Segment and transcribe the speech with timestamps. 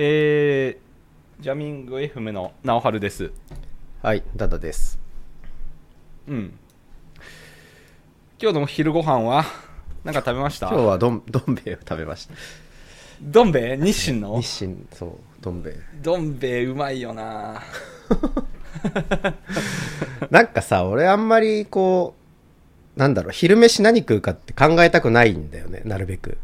[0.00, 3.32] えー、ジャミング FM の直春です。
[4.00, 4.96] はい、ダダです。
[6.28, 6.56] うん。
[8.40, 9.44] 今日の昼ご飯は、
[10.04, 10.68] なんか食べました？
[10.68, 12.34] 今日はどんどん兵衛を食べました。
[13.22, 13.76] どん兵衛？
[13.76, 14.40] 日清の？
[14.40, 15.74] 日清、そう、どん兵衛。
[16.00, 17.60] どん兵衛うまいよな
[20.30, 22.14] なんかさ、俺あんまりこ
[22.96, 26.38] う、なんだろう、昼飯何食うかって考えたくないんだよね、なるべく。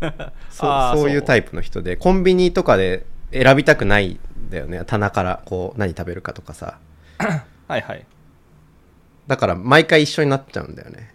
[0.50, 6.78] そうそういうタイプの人で、コンビニとかで選びたくないんだよね、棚からこう、何食べるかとかさ。
[7.68, 8.06] はいはい。
[9.26, 11.14] だから毎回一緒になっちゃうんだよね。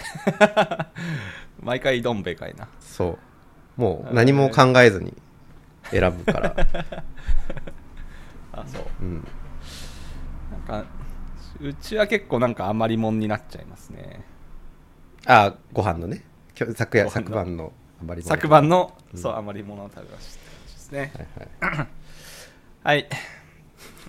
[1.62, 2.68] 毎回どん兵衛かいな。
[2.80, 3.18] そ
[3.78, 3.80] う。
[3.80, 5.14] もう何も考えずに
[5.90, 6.56] 選ぶから。
[8.52, 8.82] あ、そう。
[9.00, 9.26] うん。
[10.50, 10.84] なんか、
[11.60, 14.22] うちは結構なんか余りもんになっちゃいますね。
[15.26, 16.24] あ、ご飯のね。
[16.74, 20.40] 昨夜、ご飯の昨晩のあまりもの昨晩の、そう、余り物を食べました
[20.72, 21.12] ですね。
[21.60, 21.88] はいはい。
[22.84, 23.08] はい。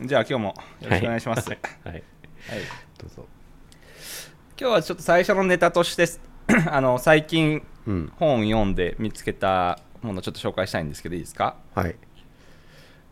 [0.03, 1.49] じゃあ今日もよろしくお願いします。
[1.49, 1.59] はい。
[1.85, 2.01] はい。
[2.97, 3.25] どうぞ。
[4.59, 6.05] 今日はちょっと最初のネタとして、
[6.71, 8.13] あの、最近うん。
[8.17, 11.55] 本読んで見つけたものをちょっと紹介したいんですけどいいですか？
[11.75, 11.95] はい。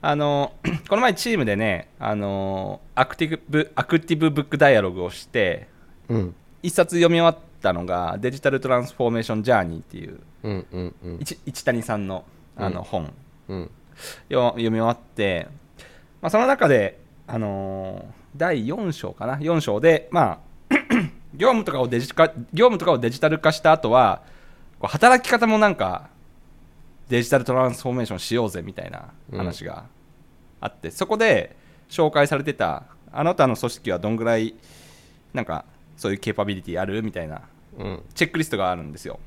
[0.02, 0.54] あの、
[0.88, 5.68] この前チームでね、あの、アクティブ、アクティブブックダイアログをして、
[6.08, 6.36] うん。
[6.62, 11.18] 一冊読み終わったのがデジタルトランスフォーメーションジャーニーっていううんうんうん。
[11.20, 12.24] 一一谷さんの
[12.56, 13.14] あのうん本、
[13.50, 13.72] うん。
[14.30, 15.48] よ読み終わって、
[16.22, 20.76] まあ、その中で、あのー第4章かな？4章で、まあ、
[21.36, 24.22] 業務とかをデジカ業務とかをデジタル化した後は
[24.82, 26.10] 働き方もなんか
[27.10, 29.86] デジタルトランスフォーメーションしようぜみたいな話が
[30.62, 31.56] あって、そこで
[31.90, 34.54] 紹介されてたあなたの組織はどんぐらい
[35.34, 35.66] なんか
[36.00, 37.42] そういうケーパビリティあるみたいな
[37.78, 38.04] うん。
[38.16, 39.20] チェックリストがあるんですよ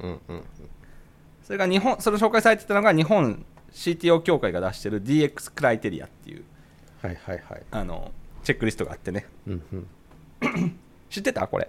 [0.00, 0.42] うんうん。
[1.42, 6.44] それが日本それ紹介されてたのが日本 CTO 協会が出してる DX クライテリアっていう
[7.02, 7.62] はいはいはい。
[7.70, 8.10] あの
[8.44, 9.80] チェックリストがあってねうんうん。
[10.66, 10.72] い
[11.10, 11.68] 知ってたこれ？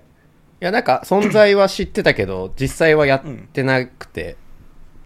[0.60, 3.24] や、なんか存在は知ってたけど、実際はやっ
[3.54, 4.36] てなくて、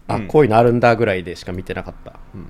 [0.08, 2.18] あ、うんこういうのあるんだぐらいでしか見てなかった。
[2.34, 2.40] うん。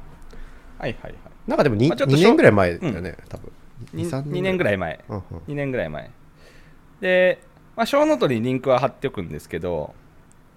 [0.78, 1.14] はいはいはい
[1.48, 3.50] なんかでも 2, まあちょっと2年ぐらい前だよね、多分。
[3.94, 6.10] 2, 3 2年ぐらい前うんうん2年ぐらい前
[7.02, 7.42] で、
[7.76, 9.92] まあ、ショーノートにリンクは貼っておくんですけど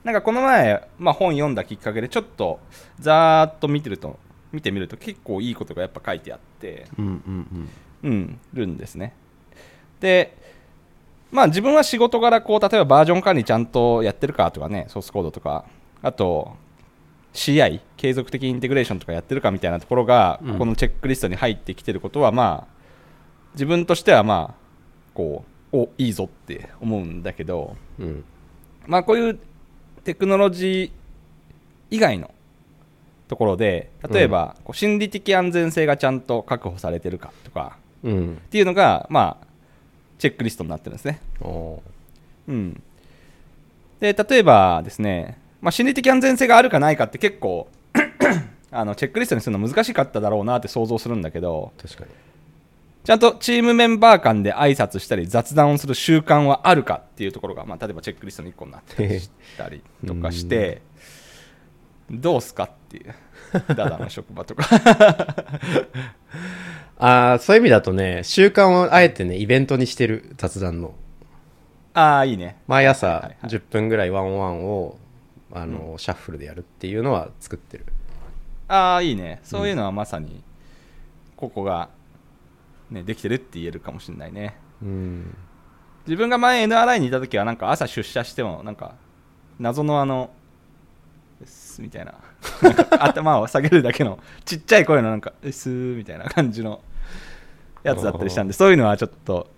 [0.06, 2.60] なんかこの前、まあ、本読んだきっかけでちょっと
[3.00, 4.20] ざーっと見てると
[4.54, 7.70] 見てみると結構いいことがやっぱ書いてあってうんうん
[8.04, 8.40] うん。
[8.54, 9.14] るんですね。
[10.00, 10.38] で
[11.32, 15.66] まあ自分は仕事柄こう例えばバージョン管理ちゃんとやってるかとかねソースコードとか
[16.04, 16.56] あと
[17.34, 20.58] CI 継続的インテグレーションとかやってるかみたいなところが、うん。
[20.60, 22.74] このチェックリストに入ってきてることはまあ
[23.56, 24.66] 自分としてはまあ
[25.16, 28.06] こうおいいぞって思うんだけどうん。
[28.06, 28.24] うん。
[28.88, 29.40] まあこういう
[30.04, 32.32] テクノロジー以外の
[33.28, 38.34] ところで例えば、こう心理的安全性がちゃんと確保されてるかとかうん。
[38.36, 39.48] っていうのがまあ
[40.18, 41.20] チェックリストになってるんですね。
[42.48, 42.82] うん、
[44.00, 47.68] で例えばですね、まあ、心理的安全性があるかないかって結構
[48.72, 52.12] あのチェックリストにするの難しかっただろうなって想像するんだけど確かに。
[53.06, 59.22] ちゃんとチームメンバー間で挨拶したり雑談をする習慣はあるかっていうところが、まあ、例えばチェックリストの1個になって
[59.58, 60.82] たりとかして
[62.10, 63.14] どうすかっていう。
[63.68, 64.66] ダダの職場とか。
[66.98, 70.94] ああ、そういう意味だとね、習慣をあえてね、イベントにしてる雑談の。
[71.94, 72.58] ああいいね。
[72.68, 73.52] 毎朝はいはいはい。
[73.52, 74.98] 10分ぐらいワンワンを、
[75.52, 77.86] あの、シャッフルでやるっていうのは作ってる。
[78.68, 79.40] ああいいね。
[79.44, 80.44] そういうのはまさに
[81.36, 81.90] ここが、
[82.90, 84.58] ね、できてるって言えるかもしれないね。
[84.82, 85.36] うん。
[86.06, 88.96] 自分が前 NRI にいた時はなんか朝出社してもなんか
[89.60, 90.30] 謎のあの
[91.42, 92.14] 「うっす」みたいな。
[93.00, 96.82] 頭を下げるだけのちっちゃい声のなんか「うっす」みたいな感じの
[97.84, 99.50] やつだったりしたんでそういうのはちょっと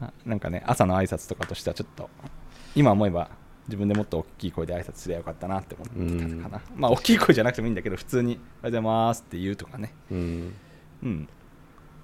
[0.00, 2.10] あなんかね朝の挨拶とかとしてはちょっと
[2.74, 3.30] 今思えば
[3.66, 6.62] 自分でもっと大きい声で挨拶すればよかったなって思ったかな。
[6.76, 9.92] まあ大きい声じゃなくてもいいんだけど普通に「おはようございます」って言うとかね。
[10.10, 10.54] うん。
[11.02, 11.28] うん、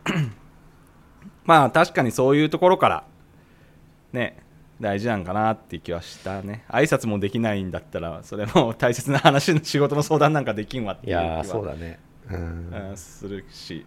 [1.44, 3.04] まあ確かにそういうところから
[4.12, 4.38] ね
[4.80, 12.00] 大事なんかなって気はしたね挨拶もできないんだったらそれも 大切な話の仕事の相談なんかできんわっていう気はいやー、そうだね。
[12.30, 12.90] うん。
[12.90, 13.86] うんするしい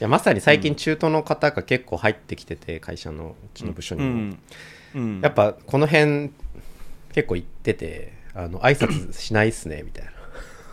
[0.00, 4.06] やまさに最近中東の方が結構入ってきてて、会社のうちの部署にも。
[4.06, 4.38] うん
[4.94, 6.30] うんやっぱこの辺
[7.12, 10.10] 結構行ってて、あの、挨拶しないっすね、みたいな。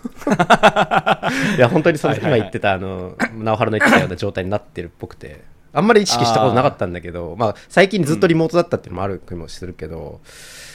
[1.57, 5.41] いや、本当にその、今言ってた、あの、直原の言ってたような状態になってるっぽくて、
[5.73, 10.19] あんまり意識したことなかったんだけど、まあ、最近ずっとリモートだったっていうのもある気もするけど、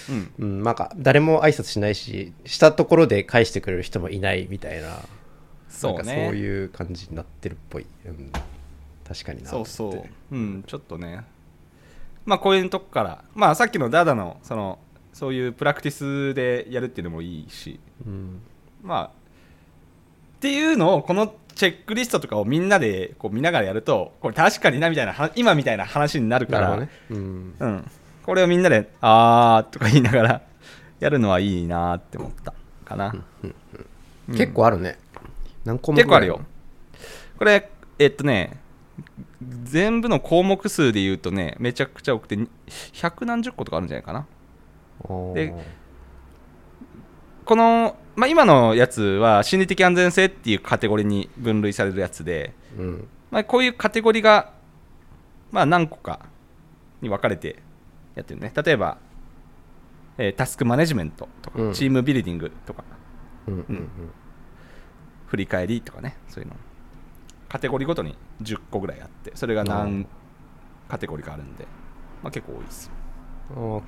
[0.09, 5.01] うんうん、なんか、誰も挨拶しないし、したところで返してくれる人もいないみたいな
[5.77, 8.33] そうねなんかそういう感じになってるっぽい、うん、
[9.07, 11.25] 確かになそうそううんちょっとね
[12.25, 14.79] まあこういうとこからまあさっきのダダのその
[15.13, 18.41] そういうプラクティスでやるっていうのもいいしうん
[18.83, 19.11] まあっ
[20.41, 27.91] ていうのをこのチェックリストとかをみんなでこう見ながらやるとこれ確かになみたいなは今みたいな話になるからね、うん、うん、
[28.25, 30.43] これをみんなで「あー」とか言いながら
[31.01, 32.53] やるのはいいなって思った
[32.85, 33.55] かな、うん
[34.35, 34.99] 結構あるね。
[35.65, 36.41] 何個も結構あるよ。
[37.39, 38.59] これえっとね
[39.63, 42.37] 全部の項目数で言うとねめちゃくちゃ多くて
[42.93, 44.27] 百何十個とかあるんじゃないかな。
[45.35, 45.55] で
[47.47, 53.09] この、まあ、今のやつは心理的安全性っていうカテゴリーに分類されるやつで、うん。
[53.31, 54.53] まあ、こういうカテゴリーが、
[55.53, 56.21] まあ、何個か
[57.01, 57.63] に分かれて
[58.17, 58.53] やってるね。
[58.55, 58.99] 例えば、
[60.19, 61.73] えータスクマネジメントとか、うん。
[61.73, 62.85] チームビルディングとか。
[63.47, 63.89] うんうん
[65.29, 66.17] 振り返りとかね。
[66.29, 66.57] そういうの。
[67.49, 70.07] カテゴリーごとに10個ぐらいあってそれがう何
[70.89, 71.65] カテゴリーかあるんで、
[72.23, 72.91] まあ、結構多いです。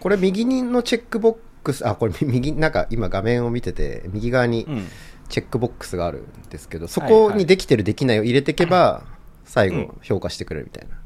[0.00, 4.87] これ右のチェックボックスあこれ 右なんか今画面を見てて右側にうん。
[5.28, 9.05] チェックボックスがあるんですけどそこにできてるできないを入れていけば
[9.44, 9.87] 最うん。
[9.88, 10.96] 後評価してくれるみたいな、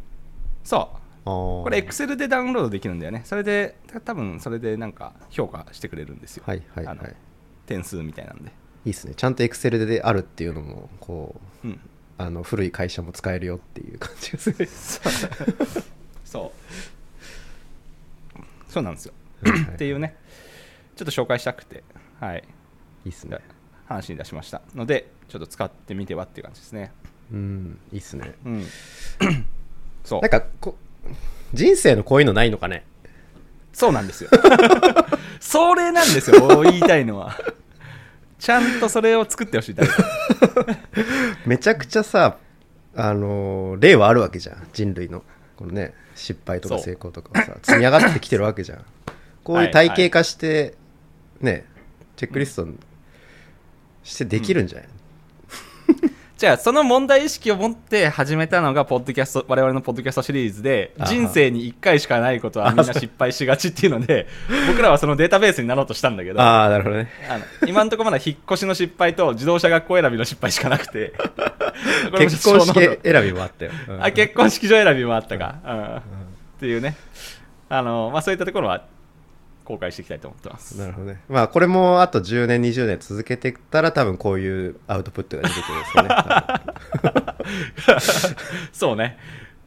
[0.62, 0.98] そう。
[1.24, 3.22] ここれ Excel でダウンロードできるんだよね。
[3.24, 6.98] それで多分それでなんか評価してくれるんですよ、はいはいはい。
[7.66, 8.50] 点数みたいなんで。
[8.84, 9.14] いいですね。
[9.16, 11.80] ちゃんと Excel であるっていうのもこううん。
[12.18, 14.68] あの古い会社も使えるよっていう感じがする。
[16.24, 16.52] そ
[18.36, 18.40] う。
[18.68, 19.12] そうなんですよ
[19.72, 20.16] っていうね。
[20.96, 21.82] ちょっと紹介したくて。
[22.20, 22.44] はい。
[23.04, 23.38] いいっすね。
[23.86, 26.92] 話に出しましたのでちょっと使ってみてはっていう感じですね。
[27.32, 27.78] うん。
[27.92, 28.34] いいっすね。
[28.44, 28.64] うん。
[30.04, 30.20] そう。
[30.20, 30.76] なんかこ
[31.52, 32.84] 人生のこういうのないのかね？
[33.72, 34.30] そうなんですよ。
[35.40, 37.36] それなんですよ言いたいのは。
[38.38, 39.76] ちゃんとそれを作ってほしい
[41.46, 42.38] めちゃくちゃさ
[42.94, 44.68] あのー例はあるわけじゃん。
[44.72, 45.22] 人類の。
[45.56, 48.84] このね失敗とか成功とかさ積み上がってきてるわけじゃん
[49.44, 50.74] こういう体系化して、
[51.40, 51.66] ね
[52.16, 52.68] チェックリスト
[54.04, 54.88] してできるんじゃない、
[56.42, 64.26] じゃあその問題意識を持って始めたのがポッドキャスト我々のポッドキャストシリーズで人生に1回しかないことはみんな失敗しがちっていうので
[64.66, 67.10] 僕らはそのデータベースになろうとしたんだけどああなるほどね。
[67.30, 71.12] あの今のところまだ引っ越しの失敗と自動車学校選びの失敗しかなくて。
[72.18, 74.04] 結婚式選びもあったよ、うん。
[74.04, 75.96] あ結婚式場選びもあったか、うん。
[75.96, 76.00] っ
[76.60, 76.96] ていうね。
[77.68, 78.84] あの、まあ、そういったところは
[79.64, 80.78] 公開していきたいと思ってます。
[80.78, 81.20] なるほどね。
[81.28, 86.62] まあこれもあと10年20年続けていったら多分こういうアウトプットが出てくるんですか
[88.28, 88.36] ね。
[88.72, 89.18] そうね。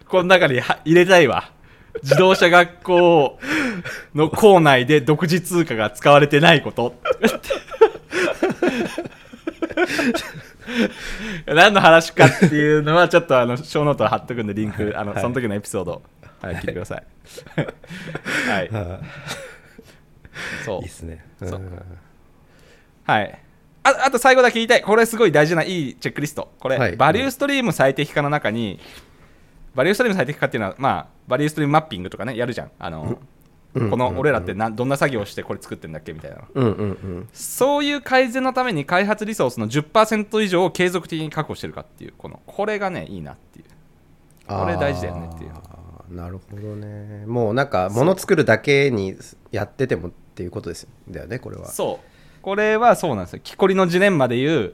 [0.07, 1.51] この中には入れたいわ。
[2.03, 3.39] 自動車学校
[4.13, 6.95] の校内で独自通貨が使われてないこと。
[11.45, 16.01] 何の話かっていうのはちょっとあのショーノート貼っとくんでリンクあの、はいその時のエピソード、
[16.41, 17.03] はい、聞いてください。
[18.49, 18.69] はい。
[18.73, 18.99] あ
[20.65, 20.79] そう。
[20.79, 21.25] ーいいっすね。
[21.39, 21.59] そう。
[21.59, 21.81] ん。
[23.05, 23.39] はい。
[23.83, 24.81] ああと最後だけ言いたい。
[24.81, 26.51] これすごい大事ないいチェックリスト。
[26.59, 26.95] これ、はい。
[26.95, 28.79] バリューストリーム最適化の中に
[29.75, 32.71] バリューストリーム最適化っていうのはまあバリューストリームマッピングとかねやるじゃん。
[32.79, 33.19] あの、
[33.75, 33.89] うん。
[33.91, 36.13] この俺らってなどんな作業をしてこれ作ってんだっけ？
[36.13, 36.37] みたいな。
[36.53, 37.29] うんうんうん。
[37.33, 43.65] そういう改善のために開発リソースの10%以上を継続的に確保してるかっていうこのこれがねいいなっていう。
[44.47, 45.51] これ大事だよねっていう。
[46.15, 47.25] なるほどね。
[47.25, 49.15] もうなんか物作るだけに
[49.51, 50.89] やっててもっていうことですよ。
[51.09, 51.69] だよねこれは。
[51.69, 52.41] そう。
[52.41, 53.39] これはそうなんですよ。
[53.41, 54.73] 木こりの次年まで言う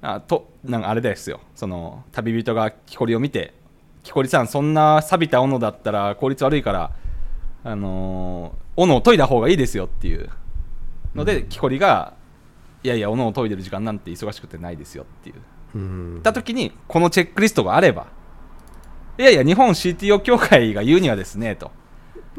[0.00, 1.40] あとなんかあれですよ。
[1.54, 3.52] その旅人が木こりを見て
[4.02, 6.90] 木こりさんそんな錆びた斧だったら効率悪いから
[7.64, 10.30] あのー斧を研いだ方がいいですよっていう
[11.14, 12.14] ので、木こりが
[12.82, 15.36] いやいや斧を研いでる時間なんて忙しくてないですよっていう。
[15.74, 16.20] うん。
[16.22, 18.06] た時にこのチェックリストがあれば
[19.18, 21.70] いやいや日本 CTO 協会が言うにはですねと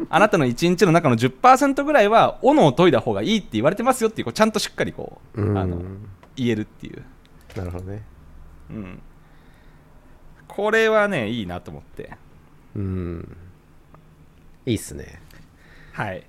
[0.09, 5.57] あなたの1日の中の10%ぐらいは斧を研いだ方がいいって言われてますよっていうこうちゃんとしっかりこう、うん。
[5.57, 5.81] あの
[6.35, 7.03] 言えるっていう、
[7.55, 8.01] なるほどね。
[8.71, 9.01] うん、
[10.47, 12.11] これはねいいなと思って。
[12.75, 13.37] うん。
[14.65, 15.21] いいっすね。
[15.91, 16.23] はい。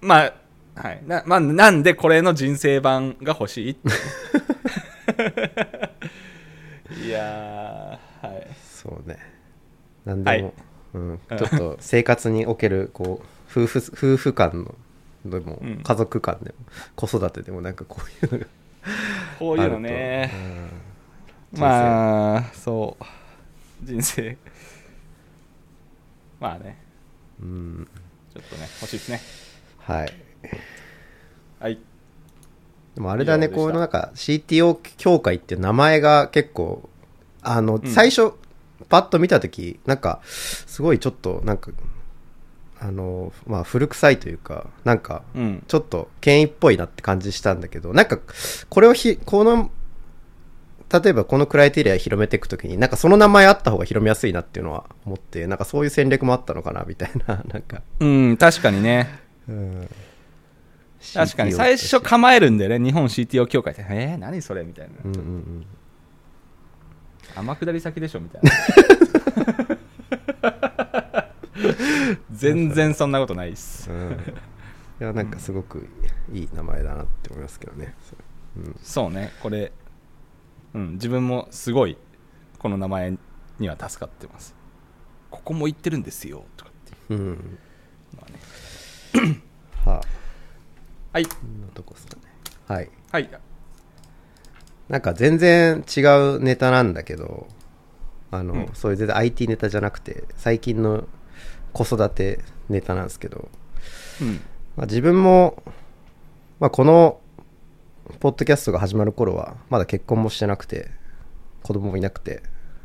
[0.00, 0.34] まあ
[0.76, 1.02] はい。
[1.04, 3.74] な,、まあ、なんでこれの人生版が欲しい
[7.04, 8.46] いやーはい。
[8.62, 9.18] そうね。
[10.04, 14.74] なんでも、はいうん、ちょっと生活におけるこう夫婦夫婦間の
[15.24, 15.80] でも、うん。
[15.82, 16.56] 家族間でも
[16.96, 18.46] 子育てでもなんかこういうのが
[19.38, 20.32] こういうのね。
[21.54, 21.60] うん。
[21.60, 23.04] まあそう。
[23.84, 24.36] 人生。
[26.40, 26.78] まあね。
[27.40, 27.88] うん。
[28.32, 29.20] ちょっとね欲しいですね。
[29.78, 30.12] はい。
[31.60, 31.78] はい。
[32.94, 36.88] でもあれだね、こういうのなんか CTO 協会っていう名前が結構、
[37.42, 37.86] あの、ん。
[37.86, 38.32] 最初、
[38.88, 41.70] パッと見たとき、なんか、すごいちょっと、なんか、
[42.80, 45.64] あの、まあ、古臭いというか、なんか、うん。
[45.66, 48.18] ちょっと権威っぽいなって感じしたんだけど、なんか、
[48.68, 49.70] これをひ、この、
[50.90, 59.20] 例えばこのクライテリア広めていくときに、なんかその名前あった方が広めやすいなっていうのは思って、なんかそういう戦略もあったのかな、みたいな、 なんか、うん確かにね。
[59.48, 59.88] うん。
[61.14, 61.52] 確かに。
[61.52, 62.78] 最初構えるんだよね。
[62.84, 63.84] 日本 CTO 協会って。
[63.88, 64.64] えー、何それ？
[64.64, 65.66] みたいな、うんうんうん。
[67.34, 68.50] 天下り先でしょみたいな
[72.32, 74.12] 全然そんなことないっすうん。
[75.00, 75.88] いや、なんかすごく
[76.32, 77.94] いい名前だなって思いますけどね。
[78.08, 78.76] そううん。
[78.82, 79.72] そうねこれ、
[80.74, 81.96] うん、自分もすごい
[82.58, 83.16] この名前
[83.58, 84.54] には助かってます
[85.30, 87.58] ここも言ってるんですよとかっていううん。
[88.16, 88.38] のはね
[89.84, 90.00] はあ、
[91.12, 91.24] はい
[92.16, 92.22] ね。
[92.66, 92.90] はい。
[93.12, 93.30] はい
[94.88, 97.46] なんか全然違うネタなんだけど、
[98.30, 98.70] あの、うん。
[98.74, 101.06] そういう全然 IT ネタじゃなくて、最近の
[101.72, 103.48] 子育てネタなんですけど、
[104.20, 104.40] うん。
[104.76, 105.62] まあ、自分も、
[106.60, 107.20] まあ、この、
[108.20, 110.90] ポッドキャストが始まる頃は、まだ結婚もしてなくて、
[111.62, 112.42] 子供もいなくて、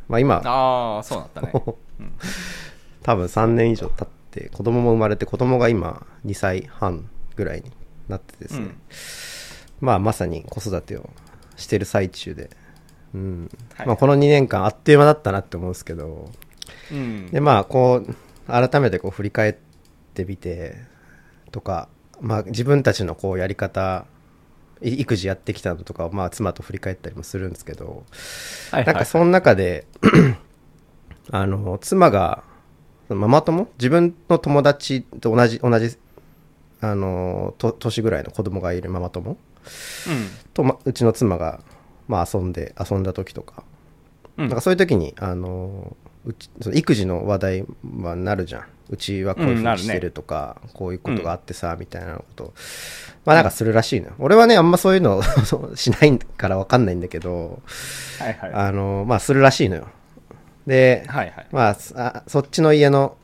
[0.09, 1.57] まあ今、ああそうだったね、う
[2.03, 2.13] ん
[3.01, 7.71] 多分3年以上経って、子供も生まれて、子供が今2歳半ぐらいに
[8.09, 8.77] なってですね、うん。
[9.79, 11.09] まあまさに子育てを
[11.55, 12.49] してる最中で、
[13.13, 13.49] うん。
[13.75, 13.87] はい。
[13.87, 16.29] まあ、この2年間あっという間だったなって思うんですけど、
[16.91, 17.29] うん。
[17.31, 18.15] でまあこう
[18.47, 19.55] 改めてこう振り返っ
[20.13, 20.75] てみて
[21.51, 21.87] とか、
[22.21, 24.05] まあ、自分たちのこうやり方
[24.81, 28.03] い育児やってきたのとかをまあ妻と振り返ったりもするんですけど、
[28.71, 28.85] はい。
[28.85, 29.85] なんかその中で
[31.31, 32.43] あの妻が
[33.09, 33.69] ママ友？
[33.77, 35.97] 自分の友達と同じ同じ
[36.81, 39.37] あのと年ぐらいの子供がいるママ友？
[40.53, 41.61] と、ま、うちの妻が、
[42.07, 43.63] まあ、遊んで遊んだ時とか
[44.37, 47.65] うんなんかそういう時に、あのうちその育児の話題
[48.01, 48.65] はなるじゃん。
[48.89, 52.53] うちはこういうふうにしてるとか、こういうことがあってさ、みたいなこと。
[53.25, 54.13] まあなんかするらしいのよ。
[54.19, 55.21] 俺はね、あんまそういうの
[55.75, 57.61] しないからわかんないんだけど、
[58.19, 59.87] はいはいあのまあするらしいのよ。
[60.67, 63.17] で、はいはいまあ、そっちの家の、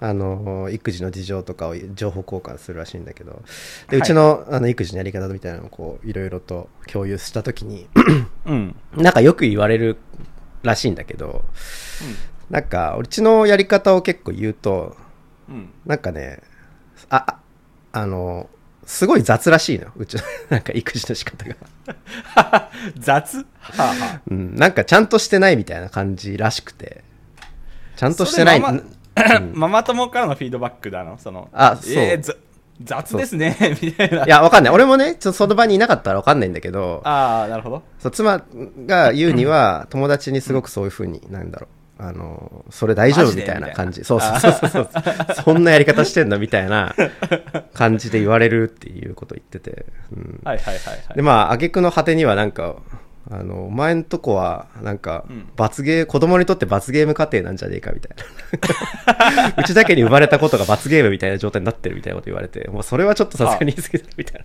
[0.00, 3.42] あの育児の事情とかを情報交換するらしいんだけど、
[3.88, 7.86] でうちの,、あの育児のやり方みたいなのをこういろいろと共有した時に、
[8.44, 9.98] うん なんかよく言われる
[10.62, 11.44] らしいんだけど、
[12.50, 14.96] なんか、うちのやり方を結構言うと、
[15.48, 16.42] うんなんかね、
[17.10, 17.24] あ、
[17.92, 18.48] ああの、
[18.86, 19.88] すごい雑らしいの。
[19.96, 21.56] うちの、 なんか育児の仕方が。
[22.98, 23.46] 雑？
[24.30, 27.04] うん、なんかちゃんとしてないみたいな感じらしくて。
[27.96, 28.62] ちゃんとしてない。
[29.52, 31.18] ママ友からのフィードバックだの？
[31.18, 31.92] そのあそう。
[31.94, 32.34] えーざ
[32.82, 33.56] 雑ですね。
[33.80, 34.24] みたいな。
[34.24, 34.74] いや、わかんない。
[34.74, 37.84] 俺もね、ちょっとその場にいなかったらわかんないんだけど、ああなるほど。
[38.00, 38.42] そう妻
[38.86, 41.68] が言うには、友達にすごくそういうふうに、なんだろ
[42.00, 42.02] う。
[42.02, 44.02] あの、それ大丈夫みたいな感じ。
[44.02, 44.88] そうそうそうそう。
[45.44, 46.40] そんなやり方してんの？
[46.40, 46.96] みたいな
[47.74, 49.86] 感じで言われるっていうことを言ってて。
[50.12, 51.14] うん、はいはいはいはい。
[51.14, 52.74] で、まあ、挙句の果てにはなんか、
[53.30, 59.54] あの、お前んとこは、なんかうん、罰ゲー、子供にとって罰ゲーム家庭なんじゃねえかみたいな。
[59.62, 64.44] うちだけに生まれたことが罰ゲームみたいな状態になってるみたいなこと言われて、もうそれはちょっとさすがに言い過ぎだろみたい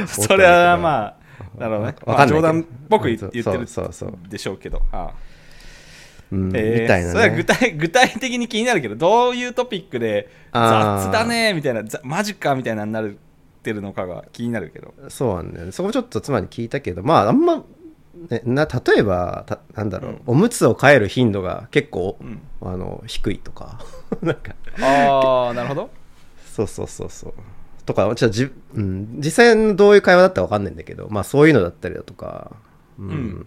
[0.00, 0.06] な。
[0.08, 1.26] それはまあ
[1.58, 5.14] なるほどねまあ冗談っぽく言ってるそうそうでしょうけどああ
[6.32, 7.44] うん、えーみたいなそれは具ね。
[7.44, 13.10] 体 具体的に気になるけどどういうトピックで雑だねみたいなざマジかみたいなになっ
[13.62, 15.72] てるのかが気になるけどそうなんだよね。
[15.72, 17.64] そこちょっと妻に聞いたけど、まあ、あんま、
[18.30, 20.20] ね、な例えばた、なんだろう、うん。
[20.26, 22.40] おむつを替える頻度が結構、うん。
[22.62, 23.80] あの低いとか、
[24.22, 25.90] なんか、ああなるほど。
[26.52, 27.34] そうそうそうそう。
[27.84, 32.50] とか、ちょっとじ、うん、実際のどういう会話だったかわかんないんだけど、まあそういうのだったりだとか、
[32.98, 33.08] うん。
[33.08, 33.46] うん。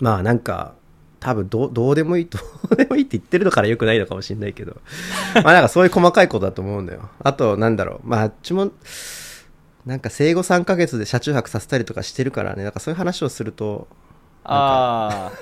[0.00, 0.74] まあなんか、
[1.20, 2.38] 多分どう、どうでもいい、 ど
[2.70, 4.76] うでもいいって言ってるのからよくないのかもしれないけど、
[5.34, 7.08] まあなんかそういう細かいことだと思うんだよ。
[7.20, 8.70] あと、なんだろう、まああっちも、
[9.88, 13.88] なんか生後3ヶ月で車中泊させたりとかしてるからね、なんかそういう話をすると、
[14.44, 15.32] あ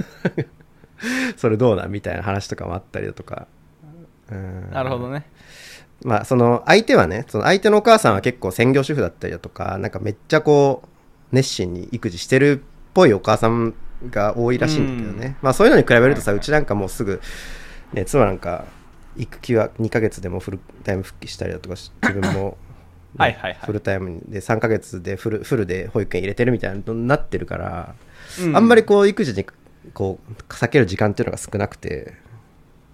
[1.37, 1.91] それどうなん？
[1.91, 3.49] みたいな話とかもあったりだとか。
[4.31, 4.69] うん。
[4.71, 5.29] あなるほどね。
[6.05, 10.89] まあ、その相手はね、その相手のお母さんは結構専業主婦だったりだとか、なんかめっちゃこう、
[11.33, 13.75] 熱心に育児してるっぽいお母さん
[14.11, 15.37] が多いらしいんだけどね。
[15.43, 17.21] まあそういうのに比べるとさ、はいはいうちなんかもうすぐ、
[17.93, 18.65] ね、妻なんか、
[19.17, 22.66] 育休は2ヶ月でもフルタイム復帰したりだとかし、自分も、ね
[23.17, 23.59] はいはいはい。
[23.65, 27.95] フルタイムで3ヶ月でフルフルで保育園入れてるみたいになってるから、
[28.41, 29.47] うあんまりこう育児に
[29.95, 32.15] こう避ける時間っていうのが少なくて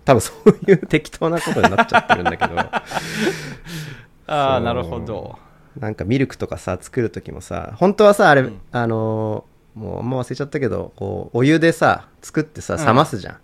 [0.05, 2.59] 多分そういう適当なことになっちゃってるんだけど。
[4.29, 5.39] ああなるほど。
[5.79, 8.61] なんかミルクとかさ作る時もさ本当はさあれ、うん。
[8.71, 12.87] あのーもうあんま忘れちゃったけどこうお湯でさ作ってさうん。
[12.87, 13.37] 冷ますじゃん、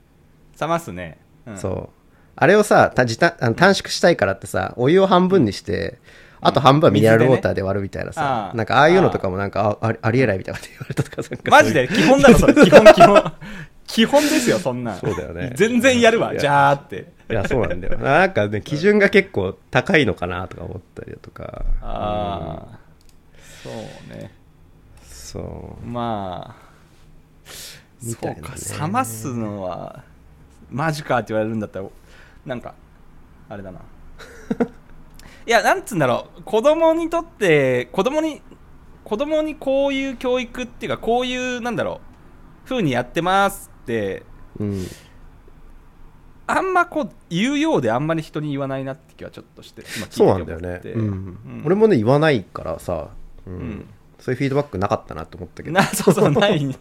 [0.61, 1.56] 冷ますね、うん。
[1.56, 1.88] そう。
[2.37, 5.99] あれをさた時短あの短縮したいからってさお湯を半分にして、
[6.40, 11.88] あと半分はミネラルウォーターで割るみたいなさ、なんかああいうのとかもなんかあありえないみたいなこと言われたとかなんかマジで？
[11.88, 12.54] 基本だろそれ。
[12.62, 13.33] 基本基本。
[13.87, 14.95] 基本ですよそんな。
[14.95, 15.52] んそうだよね。
[15.54, 17.12] 全然やるわじゃーって。
[17.30, 17.99] いやそうなんだよ。
[17.99, 21.64] なんかね基準が結構高いのかなとか思ったりだとか。
[21.80, 22.78] ああ、
[23.62, 23.73] そう
[24.14, 24.30] ね。
[25.02, 25.87] そう。
[25.87, 26.68] まあ
[28.00, 28.54] そうか
[28.87, 30.04] 冷ますのは
[30.71, 31.87] マジかって言われるんだったら
[32.47, 32.75] なんか
[33.49, 33.80] あれだな
[35.49, 36.43] いやなんつうんだろう。
[36.43, 38.43] 子供にとって子供に
[39.02, 42.02] 子供にこういう教育っていうかこういうなんだろ
[42.64, 42.69] う。
[42.69, 44.25] 風にやってますって
[44.59, 44.87] うん。
[46.47, 50.83] あんまこう言うようであんまり人に言わないなって気はちょっとして今そうなんだよね。
[50.85, 51.02] うん。
[51.02, 51.62] うん。
[51.64, 53.09] 俺もね言わないからさ、
[53.47, 53.55] うん。
[53.55, 53.87] ん。
[54.19, 55.75] そういうフィードバックなかったなと思ったけど。
[55.75, 56.76] なそうそうないね。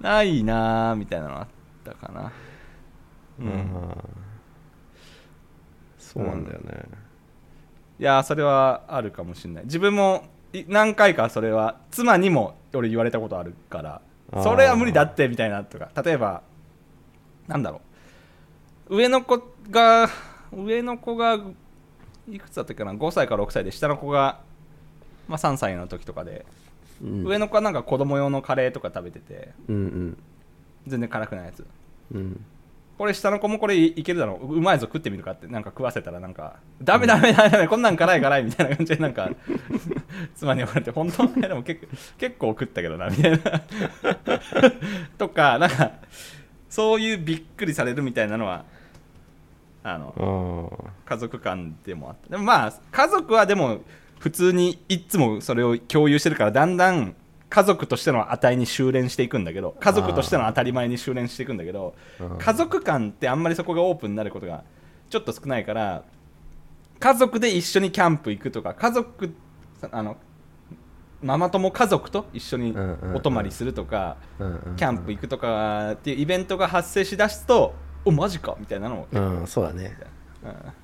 [0.00, 1.46] ないなーみたいなのあっ
[1.82, 2.32] たかな。
[3.40, 3.74] うん、うん
[6.14, 6.84] そうなんだよね、
[8.04, 9.64] いやーそれはあるかもしれない。
[9.64, 14.02] 自分もい何回かそれは妻にも俺言われたことあるから
[14.42, 15.88] それは無理だってみたいなとか。
[16.02, 16.42] 例えば
[17.48, 17.80] なんだろ
[18.90, 18.96] う。
[18.96, 20.10] 上の子が
[20.52, 21.38] 上の子が
[22.30, 24.42] いくつだったっけな？5歳から6歳で下の子が、
[25.26, 26.44] まあ、3歳の時とかで、
[27.02, 30.18] うん、上の子はなんか子供用のカレーとか食べててうん
[30.86, 31.66] 全然辛くないやつ。
[32.12, 32.44] うんうん
[32.96, 34.54] これ下の子もこれいけるだろう。
[34.54, 39.30] うまいぞ食ってみるかってなんか食わせたらなんかダメダメダメダメこんなん辛い辛いみたいな感じでなんか
[40.36, 41.24] 妻に言われて本当？
[41.24, 41.86] いやでも結
[42.18, 43.38] 結構食ったけどなみたいな。
[45.18, 45.92] とかなんか
[46.70, 48.64] そういうびっくりされるみたいなのは
[49.82, 53.80] あの家族間でもあったでもまあ家族はでも
[54.18, 57.14] 普通にいつもそれを共有してるからだんだん
[57.54, 62.38] 家族としての値に修練していくんだけど家族としての当たり前に修練していくんだけどうん。
[62.38, 64.64] 家族間ってあんまりそこがオープンになることが
[65.08, 66.02] ちょっと少ないから
[66.98, 69.32] 家族で一緒にキャンプ行くとか家族
[69.92, 70.16] あの
[71.22, 72.74] ママ友家族と一緒に
[73.14, 74.18] お泊まりするとか、
[74.76, 77.74] キャンプ行くとかっていうイベントが発生しだすと
[78.04, 79.96] おマジかみたいなのを、うんそうだね。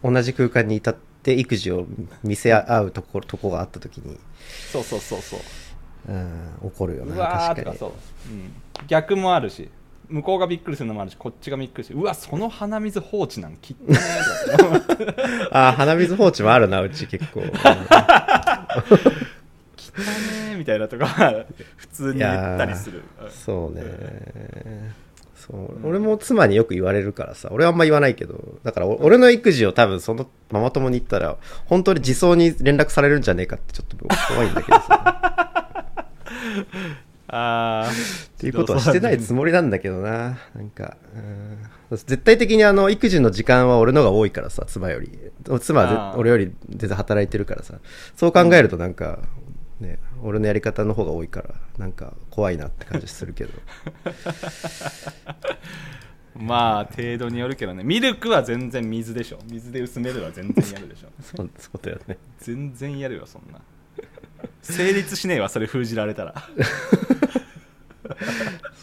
[0.03, 0.15] うん。
[0.15, 1.85] 同じ空間にいたって育児を
[2.23, 4.19] 見せ合うところとこがあった時に、
[4.73, 5.41] そうそうそうそう
[6.09, 7.79] うん、起こるよなうわー確かに。
[7.79, 8.53] そう、うん、
[8.87, 9.69] 逆もあるし
[10.09, 13.99] 向こうがびっくりするのもあるしこっちがびっくりしてうわその鼻水放置なんきっとね
[14.59, 15.15] とか
[15.53, 17.51] ああ鼻水放置もあるなうち結構、うん
[19.81, 20.03] 汚
[20.51, 21.07] ねみたいなとか
[21.77, 23.03] 普通に言ったりする。
[23.29, 24.95] そうね。
[25.35, 25.87] そう。
[25.87, 33.97] 俺も妻によく言われるからさ俺はあんま言わないけどだからお俺の育児を多分そのママ友に言ったら本当に自走に連絡されるんじゃねえかってちょっと
[34.29, 35.70] 怖いんだけどさ
[37.33, 40.39] ああっていうことはしてないつもりなんだけどな。
[40.55, 41.97] なんかうん。
[41.97, 45.11] 絶対的にあの育児の時間は俺のが多いからさ妻より。
[45.61, 47.75] 妻は俺より全然働いてるからさ。
[48.17, 49.21] そう考えるとなんか、
[49.79, 53.53] ね俺のやり方の方が多いからなんか怖いなって感じするけど。
[56.37, 57.85] まあ程度によるけどね。
[57.85, 59.39] ミルクは全然水でしょ。
[59.51, 61.09] 水で薄めるは全然やるでしょ。
[61.23, 62.19] そうそうだよね。
[62.39, 63.61] 全然やるよそんな
[64.63, 66.35] 成立しねえわそれ封じられたら。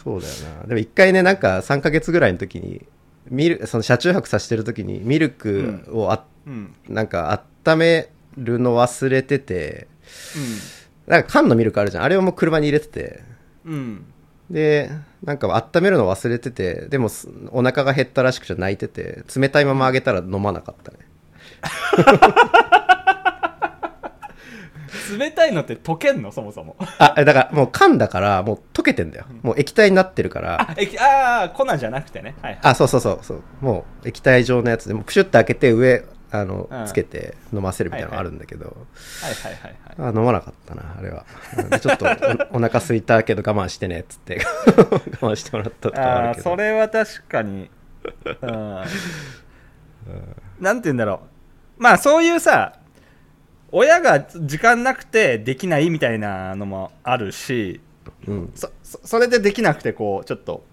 [0.02, 0.66] そうだよな。
[0.66, 2.86] でも一回ねなんか3ヶ月ぐらいの時に
[3.30, 6.74] ミルその車中泊させてる時にミルクをあ、うん。
[6.88, 9.88] なんか温めるの忘れてて
[11.06, 12.04] なんか缶のミルクあるじゃん。
[12.04, 13.22] あれをもう車に入れてて。
[13.64, 13.72] うん。
[13.72, 14.04] うん
[14.50, 14.90] で
[15.22, 20.98] なんか温めるの忘れててでもすお腹が減ったらしくて泣いてて冷たいままあげたら飲まなかったね
[25.16, 26.32] 冷たいのって溶けんの？
[26.32, 26.76] そもそも。
[26.98, 29.26] あだからもう缶だからもう溶けてんだよ。
[29.42, 30.60] もう液体になってるから。
[30.60, 32.34] あえあー粉じゃなくてね。
[32.42, 32.60] はいはい。
[32.62, 33.42] あそうそうそうそう。
[33.60, 36.86] もう液体状のやつでもうプシュッと開けて上あの、うん。
[36.86, 40.14] つけて飲ませるみたいなのがあるんだけど、はいはいはいはい。
[40.14, 41.24] あ飲まなかったなあれは。
[41.80, 42.06] ちょっと
[42.52, 44.40] おお腹空いたけど我慢してねっつって。
[45.22, 46.50] 我慢してもらったとかはああるけど。
[46.50, 47.70] ーそれは確かに、
[48.42, 48.84] うん、
[50.60, 51.22] なんて言うんだろ
[51.78, 51.82] う。
[51.82, 52.77] まあそういうさ
[53.70, 57.80] 親が時間なくてできないみたいなのもあるし
[58.26, 58.52] うん。
[58.54, 60.64] そそそれでできなくてこうちょっと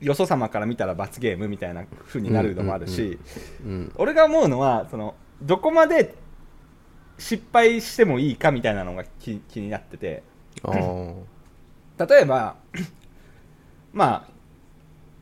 [0.00, 3.18] よそ様から見たら罰ゲームみたいな風になるのもあるし、
[3.64, 3.92] うん。
[3.96, 6.14] 俺が思うのはそのどこまで
[7.18, 10.22] 失敗してもいいかみたいなのが気気になってて。
[12.08, 12.56] 例えば
[13.92, 14.30] まあ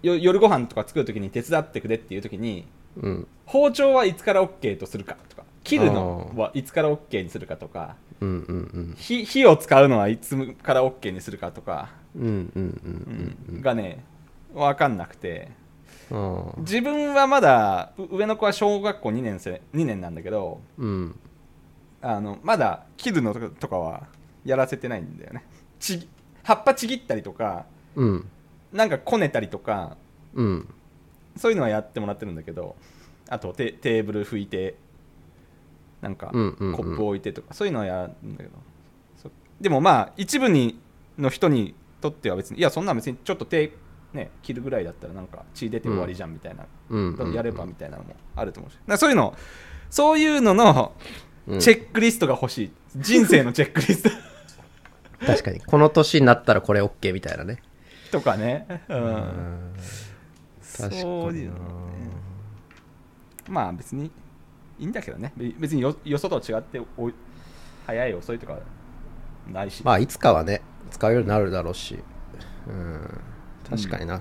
[0.03, 3.27] よ夜ご飯とか作るときに手伝ってくれっていうときにうん。
[3.47, 5.38] 包丁はいつから OK とするかとか
[5.69, 7.97] 切るのはいつから OK にするかとか。
[8.21, 14.03] うんうん火火を使うのはいつから OK にするかとか、うんうんうんうんがね
[14.55, 15.51] 分かんなくて。
[16.11, 16.53] うん。
[16.59, 21.19] 自分はまだう上の子は小学校2年生2年なんだけどうん。
[22.01, 24.07] あのまだ切るのとかは
[24.45, 25.45] やらせてないんだよね。
[25.79, 26.09] ちぎ
[26.45, 28.29] 葉っぱちぎったりとかうん。
[28.73, 29.99] なんかこねたりとか
[30.33, 30.75] うん。
[31.37, 32.75] そういうのはやってもらってるんだけど
[33.29, 34.77] あとテテーブル拭いて
[36.01, 36.75] なんかコうんうんうん。
[36.75, 38.51] ップ置いてとかそういうのはやるんだけど。
[39.17, 39.31] そ
[39.61, 40.79] でもまあ一部に
[41.19, 43.73] の人にとっては別にいやそんな別にちょっと手
[44.13, 47.15] ね切るぐらいだったらなんか血出て終わりじゃんみたいな、うん。
[47.15, 48.99] うんやればみたいなのもあると思うし。
[48.99, 49.37] そういうの
[49.91, 50.93] そういうのの
[51.47, 51.61] うん。
[51.61, 52.73] チェックリストが欲しい。
[52.97, 54.11] 人生のチェックリスト。
[55.27, 55.61] 確かに。
[55.61, 57.63] この年になったらこれ OK みたいなね。
[58.11, 59.05] とかね、うん。
[59.05, 59.73] うん。
[60.63, 61.39] そう確かにな。
[61.41, 61.61] いうのね。
[63.49, 64.11] まあ別に
[64.79, 65.33] いいんだけどね。
[65.37, 67.15] べ別によよそと違っておい
[67.87, 68.59] 早い遅いとか
[69.53, 71.99] ないし、まあいつかはね使うようになるだろうし。
[72.67, 73.21] うん。
[73.69, 74.21] 確かにな、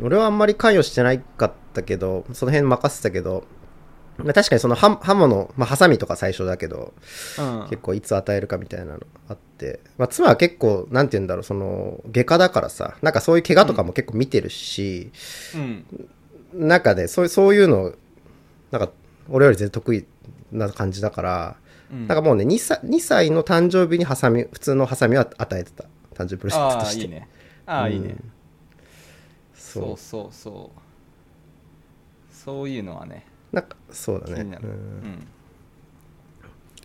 [0.00, 3.44] 俺はあんまり関与してないかったけどその辺任せてたけど
[4.18, 6.94] まあ確かにその刃刃物、まあ、ハサミとか最初だけど
[7.38, 7.66] うん。
[7.70, 15.10] 結構いつ与えるかみたいなのあって、まあ、妻は結構なんて言うんだろうその外科だからさなんかそういう怪我とかも結構見てるし、
[15.56, 16.08] うん。
[16.54, 17.94] なんかねそうそういうの
[18.70, 18.92] なんか
[19.28, 20.06] 俺より全然得意
[20.52, 21.56] な感じだから、
[21.92, 22.06] うん。
[22.08, 25.84] なんかもうね 2, 歳2歳の誕生日にハサミ普通のハサミは与えてた。
[26.14, 27.00] 誕生日プレゼントあとして。
[27.00, 27.28] あいいね。
[27.66, 28.12] ああいいね、う。
[28.12, 28.32] ん
[29.54, 30.80] そうそそうそう。
[32.34, 34.58] そういうのはねうなんかそうだね。
[34.62, 34.70] ううん。
[34.70, 35.26] ん。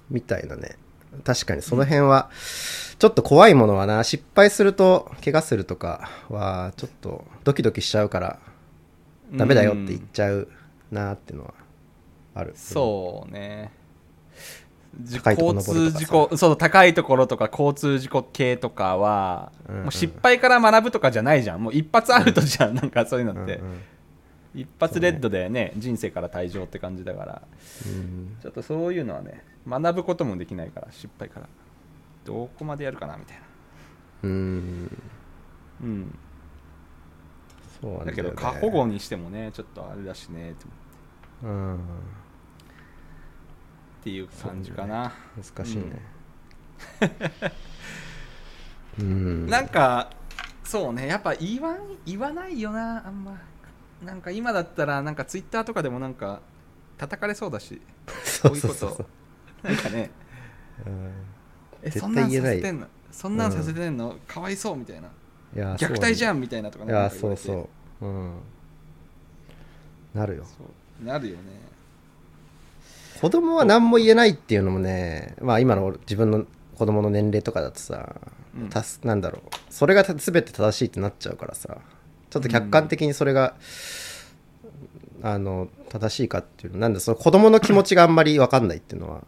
[0.09, 0.77] みたいなね。
[1.23, 2.29] 確かにその辺は
[2.99, 8.39] ちょっと怖いものはな失敗すると怪我するとかはちょっとドキドキしちゃうから
[9.33, 10.47] ダメだよって言っちゃう
[10.91, 11.53] なっていうのは
[12.39, 13.71] ある、そうね。
[15.13, 19.81] 交通事故そう高いところとか交通事故系とかは、うんうん。
[19.83, 21.63] もう失敗から学ぶとかじゃないじゃん。
[21.63, 23.81] もう一発アウトじゃん、なんかそういうのって、うんうん。
[24.61, 27.41] 一発レッドでね人生から退場って感じだから。
[27.85, 31.47] うんちょっとそういうのはね学ぶこともできないから失敗から。
[32.25, 33.43] どこまでやるかなみたいな。
[34.23, 34.97] うん。
[35.81, 36.17] うん。
[37.79, 40.65] そうなんだけどね過保護にしてもねちょっとあれだしねって。
[41.43, 41.79] うん
[43.99, 46.01] っていう感じかな、難しいね。
[48.99, 49.47] うん。
[49.47, 50.09] なんか
[50.63, 51.07] そうね。
[51.07, 53.39] やっぱ言わん言わないよなあんま。
[54.03, 56.39] なんか今だったらなんかツイッターとかでもなんか
[56.97, 57.81] 叩かれそうだし。
[58.23, 59.05] そうそうそうこ
[59.63, 59.67] う。
[59.67, 60.11] いうなんかね。
[60.85, 61.11] うん。
[61.83, 62.87] え絶そんなんさせてんの？
[63.11, 65.07] そんなんさせてんの、かわいそうみたいな。
[65.55, 67.69] いや虐待じゃんんみたいなとかいやそうなんか言われて。
[67.69, 67.69] そ
[68.01, 68.05] う。
[68.05, 68.39] うん。
[70.13, 70.45] なるよ。
[70.45, 71.05] そう。
[71.05, 71.58] なるよね
[73.19, 76.45] 子供は何も言えないっていうのもねまあ今の自分の
[76.77, 78.15] 子供の年齢とかだとさ、
[78.57, 78.69] うん。
[78.69, 79.41] たすなんだろう。
[79.69, 81.77] それが全て正しいってなっちゃうからさ
[82.29, 83.55] ちょっと客観的にそれが、
[85.21, 89.23] あの正しいかっていうのなんだその子供の気持ちがあんまり分かんないっていうのは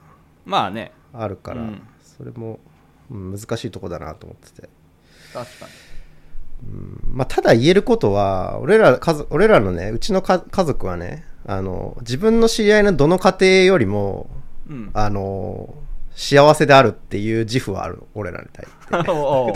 [0.46, 0.94] まあね。
[1.14, 1.82] あるから、うん。
[2.18, 2.60] それも、
[3.10, 4.70] うん難しいとこだなと思ってて、
[5.34, 5.72] 確かに。
[7.08, 14.30] まあ、ただ言えることは俺ら家族俺らのねうちのか家族はねあの自分の知り合いのどの家庭よりも
[14.70, 14.92] うん。
[14.94, 15.74] あの
[16.14, 19.12] 幸せであるっていう自負はある俺らに対して。
[19.12, 19.54] おう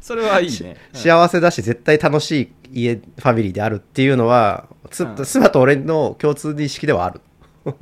[0.00, 5.16] それはいいね、うん幸せだし絶対楽しい家ファミリーであるっていうのはつうん。
[5.16, 7.20] 妻と俺の共通認識ではある。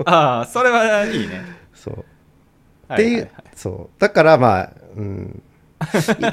[0.05, 1.43] ああそれはいいね。
[1.75, 1.95] そう。
[2.89, 4.01] はいはいっていう、そう。
[4.01, 5.43] だからまあ、うん、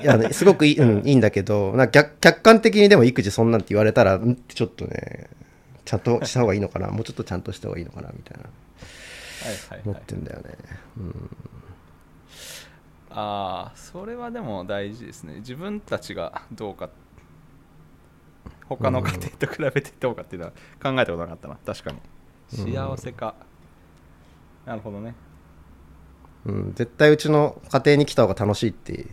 [0.03, 5.29] い あのすごくいい,、うん、いいんだけどな客客観的にでも育児そんなんって言われたらんってちょっとね
[5.89, 6.89] ちゃんとした方がいいのかな。
[6.89, 8.43] もうちょっとちゃんとした方がいいのかなみたいな。
[9.85, 10.55] 思っはいてんだよね、
[10.97, 11.37] うん。
[13.09, 15.37] ああそれはでも大事ですね。
[15.37, 16.91] 自分たちがどうか
[18.65, 21.57] 他の家庭と比べてどうかっていうのは考えたことなかったな。
[21.65, 21.97] 確かに。
[21.97, 23.33] うん幸せか、
[24.65, 25.15] なるほどね。
[26.45, 29.07] うん、絶対うちの家庭に来た方が楽しいって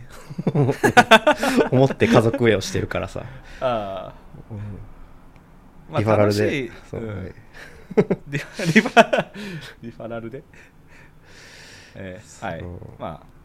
[1.71, 3.23] 思って家族営をしてるからさ、
[3.61, 4.13] ああ、
[5.89, 6.63] まあリファラルで。
[6.63, 7.23] う、うん。
[7.23, 7.33] はい。
[8.29, 10.43] リファラルで、
[11.95, 12.63] えーはい。
[12.99, 13.37] まあ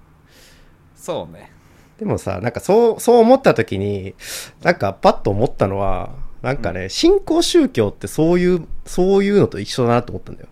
[0.95, 1.51] そうね。
[1.99, 4.15] でもさなんかそうそう思った時に
[4.63, 6.11] なんかパッと思ったのは
[6.43, 10.49] なんかね、新興宗教ってそういうそういうのと一緒だなと思ったんだよ。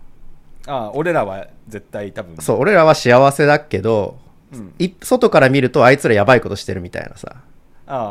[0.67, 2.37] ああ俺らは絶対多分。
[2.37, 4.17] そう俺らは幸せだけど
[4.53, 7.35] うん、い外から見るとあいつらやばいことしてるみたいなさ。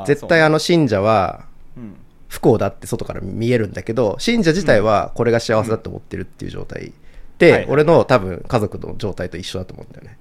[0.07, 1.97] 絶対あの信者はうん
[2.31, 6.95] 不幸だって外から見えるんだけど信者自体はこれが幸せだと思ってるっていう状態。
[7.40, 10.19] て、はい俺の多分家族の状態と一緒だと思うんだよね。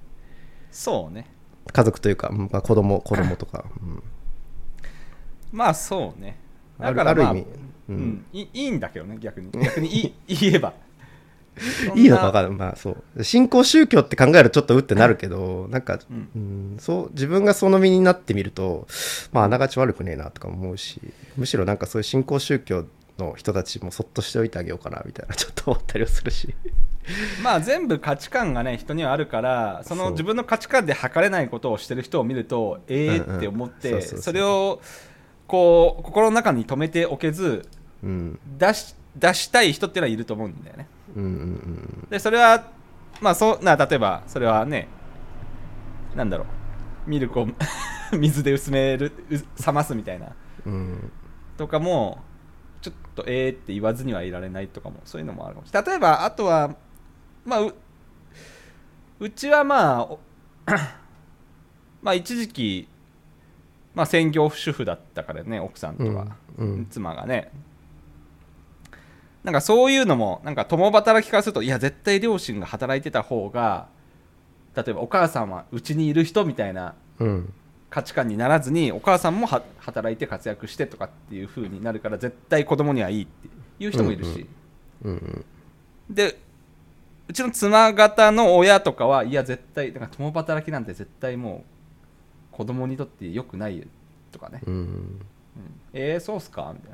[0.72, 1.26] そうね。
[1.72, 4.02] 家族というか、うんまあ、子供子供とか、 うん。
[5.52, 6.36] まあそうね。
[6.78, 7.46] あるだからまあある意味。
[7.90, 7.96] ううん。
[7.96, 8.26] ん。
[8.32, 9.50] いいいいんだけどね逆に。
[9.52, 10.72] 逆にいい 言えば
[11.94, 12.58] いいのか分かかんない。
[12.58, 13.24] まあそう。
[13.24, 16.28] 新興宗教って考えるとちょっとうってなるけどなんか、うん。
[16.34, 18.86] うん、そう自分がその身になってみると
[19.32, 21.00] まああながち悪くねえなとか思うし
[21.36, 22.86] むしろなんかそういう新興宗教
[23.18, 26.54] の人たちもそっとしておいてあげようかなみたいな ちょっと思ったりはするし。
[27.42, 33.36] まあ全部価値観がね人にはあるからその自分の価値観で測れないことをしてる人を見るとええうんうん。
[33.38, 34.80] って思ってそれを
[35.46, 37.66] こう心の中に留めておけず
[38.02, 38.38] うん。
[38.58, 40.86] 出し出したい人っていうのはいると思うんだよね
[41.16, 41.34] うんうんう
[42.06, 42.06] ん。
[42.10, 42.64] でそれは
[43.20, 44.88] まあそうな例えばそれはね
[46.14, 46.44] なんだろ
[47.06, 47.10] う。
[47.10, 47.48] ミルクを
[48.12, 50.28] 水で薄めるう冷ますみたいな。
[50.66, 51.12] うん。
[51.56, 52.22] とかも
[52.80, 55.90] ちょっとえーって言わずにはいられないとかもそういうのもあるかもしれない。
[55.90, 56.74] 例えばあとは
[57.44, 57.74] まあう
[59.20, 60.18] うちはまあお
[62.02, 62.88] まあ一時期
[63.94, 66.86] まあ専業主婦だったからね奥さんとか、うんうん。
[66.90, 67.50] 妻がね
[69.44, 73.88] なんかそういうのもなんか共働きからするといや絶対両親が働いてた方が
[74.76, 77.52] 例えばお母さんはうちにいる人みたいなうん。
[77.88, 83.48] 価値観にならずにお母さんもは働いて活躍してとかっていう風になるから絶対子供にはいいって
[83.80, 84.46] いう人もいるし、
[85.02, 85.44] うんうん。
[86.08, 86.38] で
[87.26, 91.64] うちの妻方の親とかはいや絶対だから共働きなんて絶対も
[92.52, 93.86] う子供にとって良くないよ
[94.30, 94.74] とかね、うん。
[94.74, 95.20] うん。
[95.92, 96.72] えー、そうっすか？
[96.72, 96.92] みたい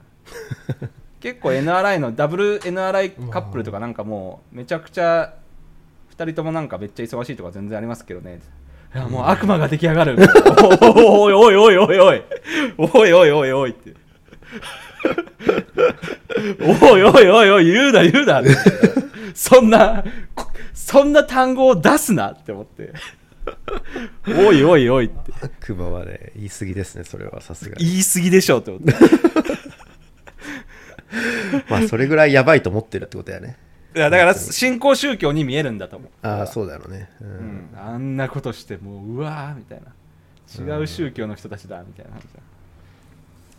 [0.80, 0.88] な
[1.26, 5.34] 結構 NRI のダブル NRI カップルとかなんかもうめちゃくちゃ
[6.16, 8.38] 2人ともなんかめっちゃ忙しいとか全然ありますけどね。
[8.94, 10.16] いやもう悪魔が出来上がる。
[10.94, 12.22] おいおいおいおいおい
[12.78, 13.12] おい。
[13.12, 13.94] おいおいおいって。
[16.60, 18.40] おいおいおいおい言うな言うな
[19.34, 20.04] そんな
[20.36, 22.92] こそんな単語を出すなって思って。
[24.28, 25.32] おいおいおいって。
[25.42, 27.84] 悪魔はね言い過ぎですねそれはさすがに。
[27.84, 29.55] 言い過ぎでしょって思って
[31.70, 33.58] まあそれぐらいやばいと思ってるってことやね。
[33.94, 36.10] いやだから新興宗教に見えるんだと思う。
[36.26, 37.30] ああそうだろうね、ううん。
[37.30, 39.92] ん、あんなことしてもううわーみたいな。
[40.76, 42.12] 違う宗教の人たちだみたいな。
[42.12, 42.26] 感じ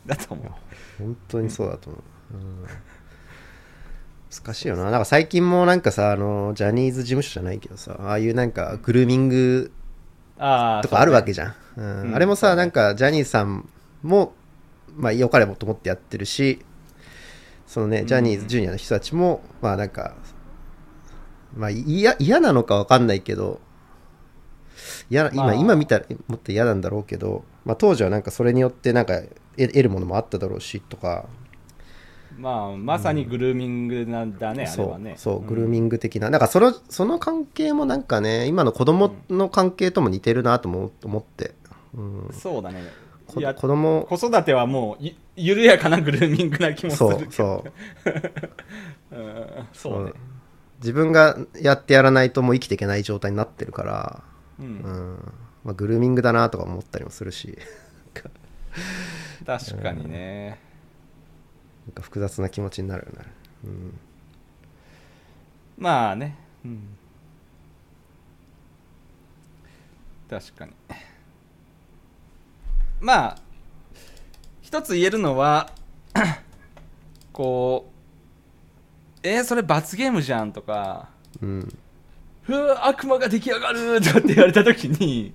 [0.07, 0.51] だだと思う。
[0.99, 1.99] 本当にそうだと思
[2.33, 2.65] う、うん。
[4.45, 4.83] 難しいよな。
[4.83, 9.71] なんか最近もなんかさあのジャニーズ事務所じゃないけどさああいうなんかグルーミング
[10.38, 12.15] あとかあるわけじじゃん、うんうん。
[12.15, 13.67] あれもさ、なんかジャニーさん
[14.03, 14.33] も
[14.95, 16.63] まあ良かれもと思ってやってるし
[17.67, 20.15] そのねジャニーズジュニアの人たちも、まあなんか
[21.56, 23.60] まあ嫌嫌なのかわかんないけど
[25.10, 25.53] 嫌な今、まあ。
[25.53, 29.21] 今見たらもっと嫌なんだろうけど、まあ、当時はなんかそれによってなんか
[29.58, 31.25] 得得るものもあっただろうしとか。
[32.38, 34.91] まあまさにグルーミングなんだね、あれそう。
[34.91, 35.15] はね。
[35.17, 41.56] そうグルーミング的な、なんかそのその関係もなんかね今の子供の関係とも似てるなとも思って、
[41.95, 42.84] うんうん、そうだね
[43.28, 44.06] 子供。
[44.10, 47.30] 子育てはもうゆ緩やかなグルーミングな気もすそるけど。
[47.30, 47.63] うそ
[49.12, 49.16] う。
[49.16, 50.13] うんそうね。
[50.80, 54.24] 自分がやってやらないともう生きていけない状態になってるから、
[54.60, 54.70] ううん。
[54.80, 57.58] んまあ、グルーミングだなとか思ったりもするし。
[59.46, 60.60] 確かにね。
[61.88, 63.32] なんか複雑な気持ちになるよね、
[63.63, 64.00] うん、
[65.78, 66.36] まあね。
[66.66, 66.98] うん。
[70.30, 70.74] 確かに
[72.99, 73.38] まあ
[74.62, 75.71] 一つ言えるのは
[77.31, 77.89] こ
[79.23, 81.10] うえー、それ罰ゲームじゃんとか
[81.41, 81.77] うん。
[82.47, 85.33] うわ悪魔が出来上がるとかって言われた時に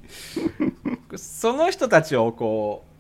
[1.17, 2.93] その人たちをこう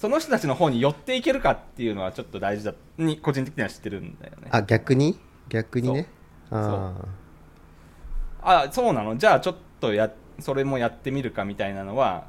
[0.00, 4.48] その人たちの方に寄っていけるかっていうのはちょっと大事だに個人的には知ってるんだよね。
[4.50, 5.18] あ逆に？
[5.48, 6.08] 逆にね。
[6.50, 6.94] あ
[8.40, 9.16] あそうなの？
[9.18, 12.28] じゃあちょっとやそれもやってみるかみたいなのは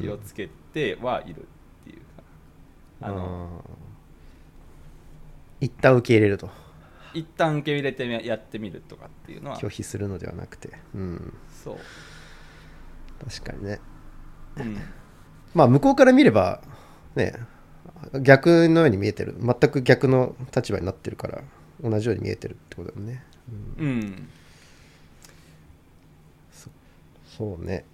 [0.00, 2.22] 気をつけてはいるっていうか、
[3.00, 5.66] あのあー。
[5.66, 6.50] 一旦受け入れると。
[7.14, 9.58] 一旦受け入れてやってみるとかっていうのは。
[9.58, 10.70] 拒否するのではなくて。
[10.94, 11.34] うん。
[11.62, 11.76] そう、
[13.24, 13.80] 確かにね。
[14.56, 14.76] うん、
[15.54, 16.60] まあ向こうから見れば
[17.14, 17.34] ね
[18.20, 19.36] 逆のように見えてる。
[19.38, 21.42] 全く逆の立場になってるから
[21.82, 23.24] 同じように見えてるってことだよね、
[23.78, 23.86] うん。
[23.86, 24.28] うん。
[27.36, 27.84] そうね。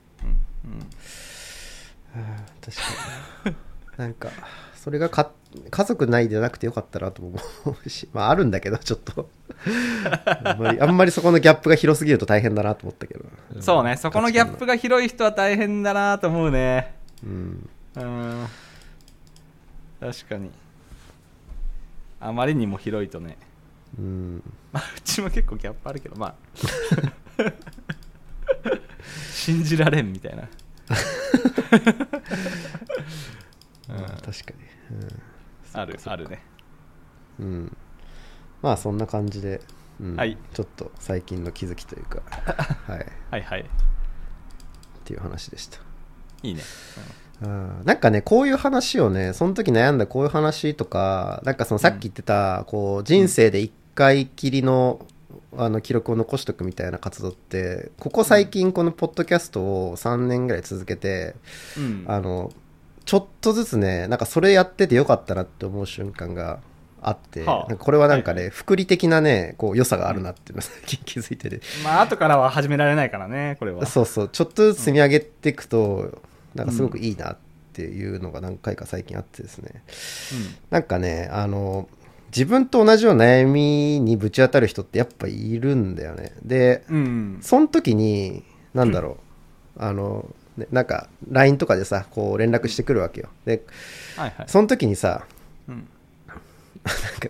[0.64, 0.78] うん。
[0.78, 1.37] はあ
[2.12, 2.76] 確
[3.44, 3.56] かに。
[3.96, 4.28] なんか
[4.74, 5.32] それがか
[5.70, 7.28] 家族ないでなくてよかったなとも
[7.64, 9.28] 思うしまああるんだけどちょっと。
[10.44, 16.94] あんまりあんまりそこのギャップが広すぎると大変だなと思ったけど、うんそうねそこのギャップが広い人は大変だなと思うね。
[17.24, 17.68] うん。
[17.96, 18.46] うん。
[20.00, 20.50] 確かに。
[22.20, 23.36] あまりにも広いとね。
[23.98, 24.42] うん。
[24.72, 26.34] まあうちも結構ギャップあるけどまあ。
[29.32, 30.48] 信じられんみたいな、
[33.88, 33.96] うん。
[33.96, 34.68] まあ確かに
[35.72, 36.42] あるあるね。
[37.38, 37.76] うん、うん、
[38.62, 39.60] まあそんな感じで、
[40.00, 40.16] うん。
[40.16, 40.36] はい。
[40.54, 42.22] ちょっと最近の気づきというか。
[42.86, 43.00] はい。
[43.00, 43.64] っはいはい。
[45.04, 45.78] ていう話でした。
[46.42, 46.62] いいね、
[47.42, 47.82] うん。
[47.84, 55.04] なんかねこういう話をねその時悩んだこういう話とかなんかそのさっき言ってた、こう人生で一回きりの
[55.56, 61.34] あの記録を残しとくみたいな活動ってここ最近このポッドキャストを3年ぐらい続けて、
[61.76, 61.84] うん。
[61.84, 62.52] うんあの
[63.04, 66.60] ちょっとずつねなんかそれやっててよかったなって思う瞬間が
[67.00, 67.76] あって、はあ。
[67.76, 73.86] これはなんかね、はい福利的なねこう良さがあるなっていうのを 最近気づいてて、まあ後からは始められないからねこれは。
[73.86, 74.28] そうそう。
[74.28, 76.20] ちょっとずつ積み上げていくと、
[76.54, 77.36] なんかすごくいいなっ
[77.72, 79.82] ていうのが何回か最近あってですね、
[80.68, 81.88] なんかねあの
[82.28, 86.32] 自分と同じような悩みにぶち当たる人ってやっぱいるんだよね。
[86.42, 89.18] でうん、うん、その時になんだろ
[89.76, 93.28] う、あのねなんか LINE とかでさこう連絡してくるわけよ。
[93.44, 93.62] で
[94.16, 95.24] はいはい、その時にさ
[95.68, 95.86] うん、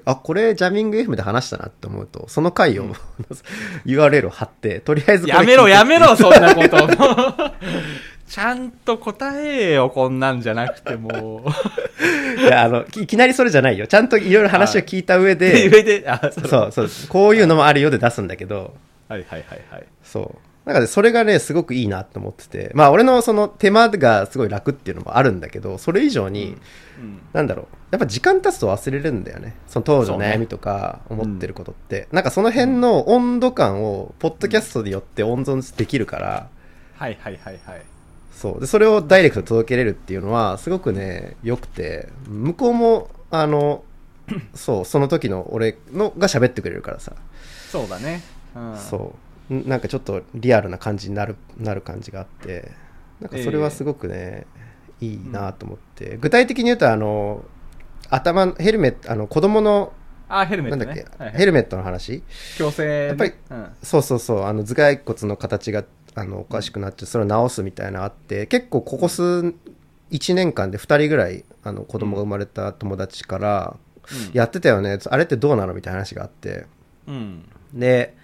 [0.04, 2.94] あこれジャミング FM で話したなって思うとその回を、
[3.84, 6.76] URL を貼ってとりあえずやめろやめろそんなこと
[8.28, 11.44] ちゃんと答えよこんなんじゃなくても。
[11.46, 11.48] う
[12.40, 13.86] いやあのいきなりそれじゃないよ。
[13.86, 18.74] ちゃんといろいろ話を聞いた上で上であそそうそうこういうのもあるよで出すんだけど。
[19.08, 19.84] はいはいはいはい。
[20.02, 20.68] そう。
[20.68, 22.70] なんかねそれがねすごくいいなと思ってて。
[22.74, 26.56] まあ俺のその手間がすごい楽っていうのもあるんだけどそれ以上に、
[27.00, 27.20] うん。
[27.32, 27.66] なんだろう。
[27.92, 29.56] やっぱ時間経つと忘れるんだよね。
[29.66, 36.48] その当時の悩みとか思ってることって、なんかその辺の温度感をポッドキャストによって温存できるから、
[36.98, 37.82] はいはいはいはい
[38.38, 38.60] そう。
[38.60, 43.82] でそれをダイレクトに届けれるっていうのはすごくね良くて向こうもあの
[44.54, 47.14] そうその時の俺のが喋ってくれるからさ、
[47.70, 48.22] そうだね、
[48.54, 49.14] うん、そ
[49.50, 49.54] う。
[49.54, 52.70] んなんかちょっとリアルな感じになるなる感じがあって
[53.20, 54.46] なんかそれはすごくね、
[55.00, 56.16] いいなと思って。
[56.18, 57.44] 具体的に言うとあの
[58.08, 59.92] 頭ヘルメットあの子供の
[60.28, 61.38] あヘルメッなんだっけ、トねはいはい。
[61.38, 62.22] ヘルメットの話。
[62.56, 63.06] 強制ね。
[63.06, 63.68] やっぱりうん。
[63.82, 64.42] そうそうそう。
[64.44, 65.84] あの頭蓋骨の形が
[66.18, 69.54] あのおかしくなってそれを直すみたいなのあって結構ここ数
[70.10, 73.76] 1年間で2人ぐらいあの子供が生まれた友達から、
[74.10, 74.32] うん。
[74.32, 76.66] やってたよねあれってどうなのみたいな話があって。
[77.06, 77.44] うん。
[77.74, 78.16] で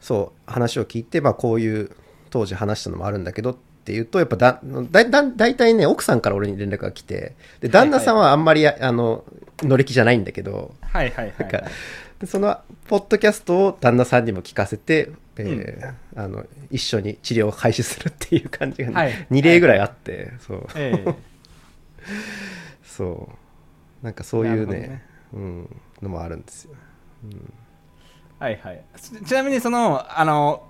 [0.00, 1.90] そう話を聞いて、まあ、こういう
[2.28, 9.24] 当時話したのもあるんだけどっていうとやっぱだだだ大体ね奥さんから俺に連絡が来てで旦那さんはあんまり、あの
[9.62, 11.66] 乗り気じゃないんだけどはいはいはい、なんかはい、
[12.18, 19.26] でそのポッドキャストを旦那さんにも聞かせて、えーあの一緒に治療を開始するっていう感じが、ねはい。
[19.30, 20.66] 2例ぐらいあって、そう。
[20.76, 21.14] ええ。
[22.84, 23.28] そ
[24.02, 24.04] う。
[24.04, 25.02] なんかそういうねね。
[25.32, 26.74] うん、のもあるんですよ、
[28.38, 28.84] はいはい。
[29.00, 30.68] ちちなみにそのあの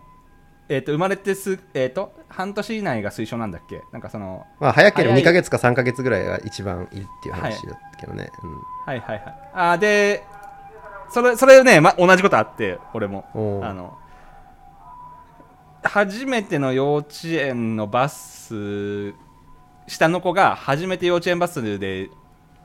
[0.71, 3.83] えっ、と生まれてすえっ、と半年以内が推奨なんだっけ？
[3.93, 5.23] なんかそのまあ早ければ早い。
[5.23, 8.31] 2ヶ月か3ヶ月ぐらいが一番いいっていう話だったけどね、
[8.87, 9.01] はい。
[9.01, 10.25] はいはいあーで
[11.11, 13.61] それそれね、ま、同じことあって俺も。
[13.63, 13.99] あの
[15.85, 19.15] 初めての幼稚園のバス
[19.87, 22.11] 下の子が初めて幼稚園バスで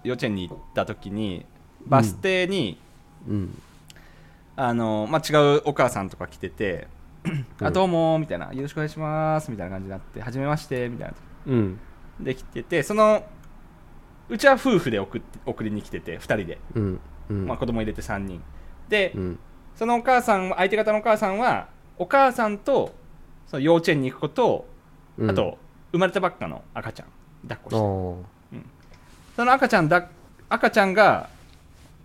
[0.04, 1.46] 幼稚園に行った時に
[1.86, 2.80] バス停に、
[3.28, 3.36] うん。
[3.36, 3.62] うん
[4.62, 6.90] あのまあ、違うお母さんとか来てて
[7.64, 11.14] 「あどうも」みたいな「よろしくお願いします」みたいな感じになって「はじめまして」みたいな
[11.48, 11.80] うん。
[12.20, 13.24] できててその
[14.28, 17.00] うちは夫婦で送って送りに来てて2人で、うん。
[17.30, 17.48] うん。
[17.48, 18.44] まあ、子供入れて3人。
[18.90, 19.40] で、うん。
[19.78, 22.94] そのお母さん相手方のお母さんはお母さんと
[23.50, 24.68] その幼稚園に行く子と、
[25.18, 25.30] うん。
[25.30, 25.58] あと
[25.92, 27.08] 生まれたばっかの赤ちゃん
[27.48, 27.82] 抱っこして。
[27.82, 28.62] おー。
[29.36, 30.08] その赤ちゃんだ
[30.50, 31.30] 赤ちゃんが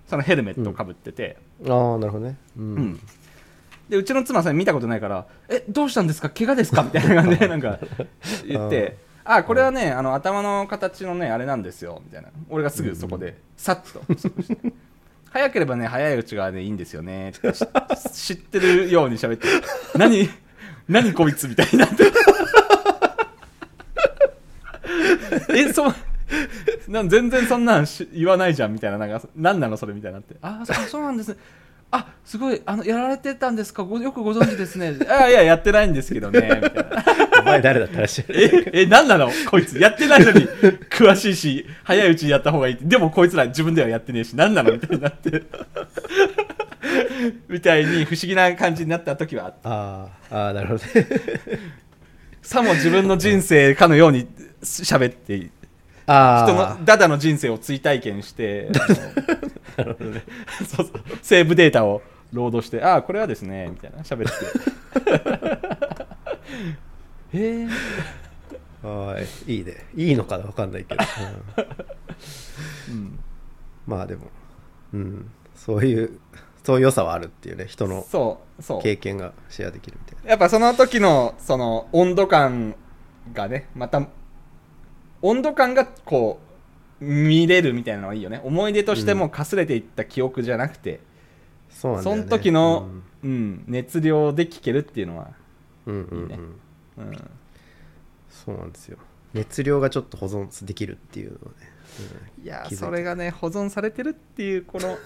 [0.07, 1.37] そのヘルメットをかぶってて、
[1.69, 2.37] ああなるほどね。
[2.57, 2.75] ううん。
[2.93, 3.01] ん
[3.89, 6.31] でうちの妻さん見たことないから「えどうしたんですか？
[6.31, 7.79] 怪我ですか?」みたいな感じで なんか
[8.47, 12.29] 言って「あこれはねあの頭の形のねあれなんですよ」みたいな。
[12.49, 14.01] 俺がすぐそこでさっと。
[15.31, 17.31] 早ければね早いうちがねいいんですよね。
[17.31, 17.67] って知
[18.13, 19.49] 知ってるように喋って
[19.99, 20.29] 「何？
[20.89, 22.05] 何こいつ」みたいになって。
[25.55, 25.95] えそう
[26.89, 30.35] なん全然そんなんし言わないじゃんみたいななんか何なのそれみたいになって。
[30.43, 31.29] あーそそうなんです。
[31.29, 31.37] ね
[31.91, 33.85] あすごいあのやられてたんですか？
[33.85, 34.95] ごよくご存知ですね。
[35.09, 36.41] あいややってないんですけどね。
[36.41, 36.85] みたいな
[37.41, 39.79] お前誰だったらしいええ何なのこいつ？
[39.79, 40.47] やってないのに
[40.91, 45.45] 詳しいし早いうちにやった方がいいでもこいつら自分ではやってねえし何なのみたいになって
[47.49, 49.71] みたいに不思議な感じになった時はあった。
[49.71, 51.07] あーあーなるほどね。
[52.43, 54.29] さも自分の人生かのように
[54.63, 55.51] 喋って
[56.07, 58.71] あ人あのダダの人生を追体験して
[59.77, 59.97] そう
[60.77, 60.89] そう。
[61.23, 66.05] セーブデータをロードして「ああこれはですね」みたいな喋って。
[67.33, 69.87] えー、はいいいね。
[69.97, 71.03] いいのかな分かんないけど、
[72.89, 72.95] うん。
[72.95, 73.19] うん。
[73.87, 74.31] まあでも
[74.93, 75.31] うん。
[75.57, 76.21] そういう
[76.65, 78.83] そういう良さはあるっていうね人のそうそう。
[78.83, 80.31] 経験がシェアできるみたいな。
[80.31, 82.75] やっぱその時のその温度感
[83.33, 84.07] がねまた
[85.23, 86.41] 温度感がこ
[87.01, 88.41] う見れるみたいなのはいいよね。
[88.45, 91.01] 思い出としてもかすれていった記憶じゃなくて、
[91.71, 92.89] そそうなんだよ、ね、の時の、
[93.23, 93.65] うん。
[93.67, 95.31] 熱量で聞けるっていうのは、
[95.87, 96.19] うん、うんうん。
[96.19, 96.39] うんいいね。
[96.99, 97.31] うん、
[98.31, 98.99] そうなんですよ。
[99.35, 101.75] 熱量がちょっと保存できるっていうのはね、
[102.43, 104.97] いや気づいたそれがね保存されてるっていうこのい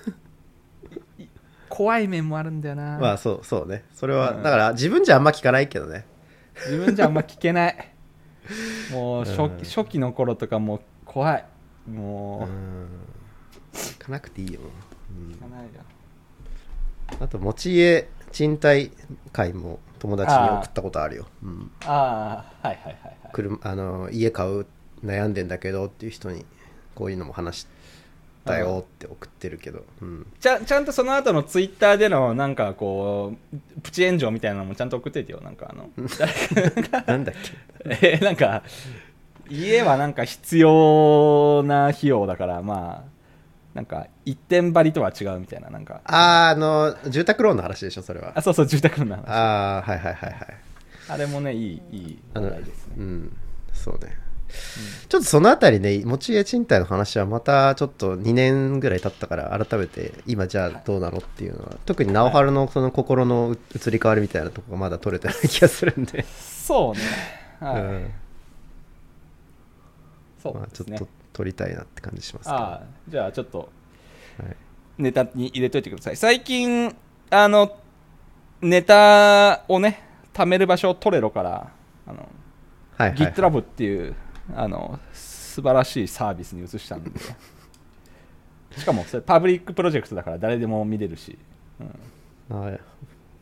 [1.69, 3.85] 怖い面もあるんだよな、うんまあそうそうね。
[3.95, 4.43] それは、うん。
[4.43, 6.07] だから自分じゃあんま聞かないけどね。
[6.67, 7.93] 自分じゃあんま聞けない。
[8.93, 9.59] もう初,、うん。
[9.59, 11.45] 初期の頃とかもう怖い。
[11.89, 11.91] う。
[11.91, 11.95] ん。
[11.95, 12.49] も
[13.75, 14.61] う、聞かなくていいよ、
[15.11, 15.33] うん。
[15.33, 15.69] 聞かないよ。
[17.21, 18.93] あと持ち家賃貸
[19.33, 23.33] 会も友達に送ったことあるよ、うん、ああはいはいはいはい。
[23.33, 24.67] 車あの家買う
[25.05, 26.45] 悩んでんだけどっていう人に
[26.95, 27.67] こういうのも話
[28.49, 35.41] したよって送ってるけど、うん、ちゃちゃんとその後のツイッターでのなんかこうプチ炎上みたいなのもちゃんと送っててよ。
[35.43, 35.91] なんかあの
[37.07, 37.35] なんだっ
[37.85, 38.63] えーなんか
[39.51, 43.19] 家はなんか必要な費用だからまあ
[43.75, 45.95] なんか一点張りとは違うみたいななんか。
[45.95, 48.33] けあーあの住宅ローンの話でしょそれは。
[48.35, 49.29] あそうそう住宅ローンの話。
[49.29, 51.19] あああはいはいはいはい。
[51.19, 52.95] れもねいいいい話題ですね。
[52.99, 53.37] うん。
[53.73, 54.19] そうね、
[55.09, 67.01] ちょっとそのあたりね持ち家賃貸の話はまたちょっと2年ぐらい経ったから改めて今じゃあどうなのっていうのは特に直春のその心の移り変わりみたいなとこがまだ取れてない気がするんで、そうね。
[67.61, 68.11] はい、うん。
[70.43, 73.69] そうね、まあちょっと取りたいなって感じしますああじゃあちょっと
[74.39, 74.57] はい。
[74.99, 76.17] ネタに入れといてください。
[76.17, 76.95] 最近
[77.31, 77.77] あの
[78.61, 81.71] ネタをね貯める場所を Trello から
[82.07, 82.29] あの
[82.97, 83.33] はいはいはい。
[83.33, 84.15] GitLab っていう
[84.55, 87.11] あの素晴らしいサービスに移したんで。
[88.77, 91.37] しかもそれパブリックプロジェクトだから誰でも見れるし、
[92.51, 92.81] うん、はい。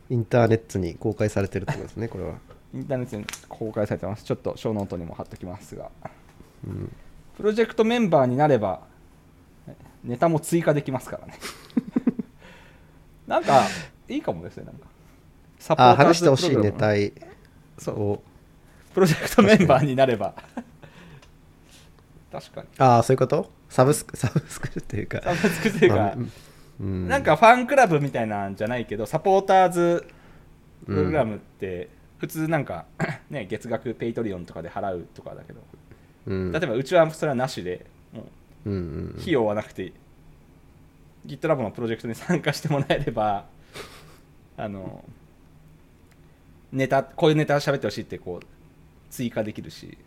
[0.09, 2.35] インターネットに公開されてるってことですねこれは、
[2.73, 4.23] インターネットに公開されてます。
[4.23, 5.91] ちょっとショーノートにも貼っときますが。
[6.65, 6.91] うん、
[7.35, 8.81] プロジェクトメンバーになれば
[10.03, 11.33] ネタも追加できますからね。
[13.27, 13.63] なんか
[14.07, 14.87] いいかもですねなんか。
[15.59, 16.93] サあーズ話してほしいネタ
[17.77, 18.01] そう。
[18.01, 18.23] を
[18.93, 20.33] プロジェクトメンバーになれば
[22.31, 22.67] 確かに。
[22.77, 23.51] ああそういうこと？
[23.69, 25.21] サブスクサブスクっていうか。
[25.21, 26.15] サブスクっていうか、まあ
[26.79, 27.07] うん。
[27.07, 30.05] なんかファンクラブみたいなんじゃないけどサポーターズ
[30.85, 32.85] プログラムって普通なんか、
[33.29, 35.61] ね、月額 Patreon とかで払うとかだけど
[36.27, 36.51] うん。
[36.51, 38.25] 例えばうちはそれはなしでも
[38.65, 39.93] ううんうん費用はなくて
[41.25, 43.45] GitLab のプロジェクトに参加してもらえれば
[44.57, 45.03] あの
[46.71, 48.45] ネタこういうネタ喋ってほしいってこう
[49.09, 49.97] 追加できるし、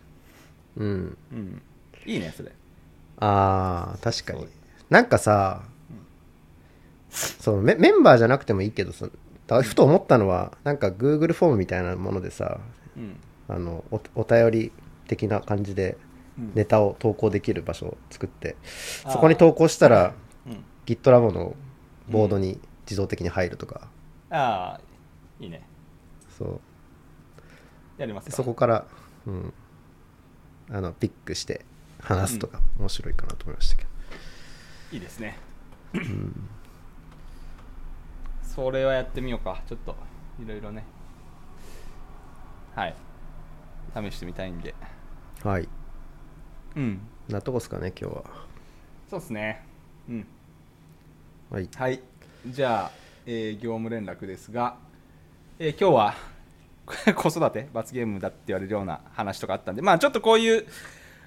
[0.77, 1.17] うん。
[1.33, 1.63] うん、
[2.07, 2.53] いいねそれ。
[3.19, 4.47] ああ確かに。
[4.89, 5.63] なんかさ、
[7.11, 9.09] そのメメンバーじゃなくてもいいけどさ
[9.47, 12.61] だふと思ったのはなんか Google フォームみたいなものでさ
[12.97, 13.17] うん。
[13.49, 14.73] あのおお便り
[15.09, 15.97] 的な感じで
[16.39, 16.53] うん。
[16.55, 18.57] ネタを投稿できる場所を作って
[19.05, 19.13] あー。
[19.13, 20.15] そこに投稿したら
[20.47, 20.65] うん。
[20.87, 21.55] GitLab の
[22.09, 23.83] ボードに自動的に入るとか、
[24.31, 24.81] ああ
[25.39, 25.63] いいね。
[26.37, 26.61] そう。
[27.99, 28.33] やりますか。
[28.35, 28.87] そこから、
[29.27, 29.55] うん、
[30.71, 31.65] あのピックして
[32.03, 33.89] 話すとか面白いかなと思いましたけど、
[34.93, 35.39] いいですね。
[35.95, 36.49] うん。
[38.43, 39.63] それはやってみようか。
[39.69, 39.97] ちょっと
[40.43, 40.85] いろいろね。
[42.75, 42.95] はい。
[43.95, 44.75] 試してみたいんで。
[45.43, 45.69] はい。
[46.77, 47.01] うん。
[47.29, 48.25] なとこっすかね今日は。
[49.09, 49.65] そうですね。
[50.09, 50.27] うん。
[51.51, 51.69] はい。
[51.77, 52.01] はい。
[52.47, 52.91] じゃあ、
[53.27, 54.77] えー業務連絡ですが、
[55.59, 56.15] えー今日は
[57.15, 57.69] 子育て？
[57.73, 59.83] 罰ゲームだって言われるような話とかあったんで。
[59.83, 60.67] まあちょっとこういう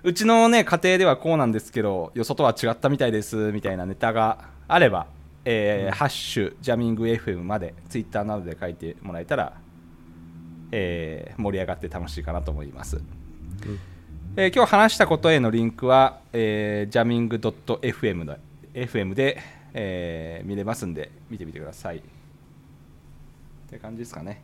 [0.05, 5.07] うちのね家庭ではこうなんですけどよそとは違ったみたいですみたいなネタがあれば、
[5.45, 9.53] えーハッシュジャミング FM までツイッターなどで書いてもらえたら、
[10.71, 13.01] えー盛り上がって楽しいかなと思います、
[14.35, 18.39] えー今日話したことへのリンクは、えー、ジャミング .fm で
[18.73, 19.39] FM で、
[19.73, 21.97] えー見れますんで見てみてください。
[21.97, 22.01] っ
[23.69, 24.43] て感じですかね。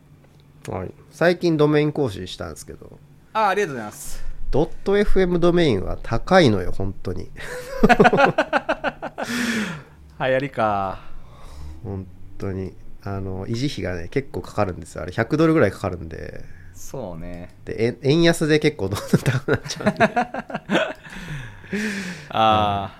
[0.68, 2.98] はい、最近ドメイン更新したんですけど。
[3.32, 7.30] あありがとうございますドット FM ドメインは高いのよ本当に。
[10.18, 11.00] 流行りか。
[11.84, 12.06] 本
[12.38, 12.74] 当に。
[13.02, 15.02] あの維持費がね結構かかるんですよ。
[15.02, 16.44] あれ100ドルぐらいかかるんで。
[16.74, 17.54] そうね。
[17.64, 20.04] で円円安で結構どんどん高くなっちゃうんで。
[22.30, 22.94] ああ、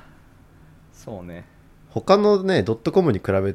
[0.93, 1.45] そうね。
[1.91, 3.55] 他のねドットコムに比べ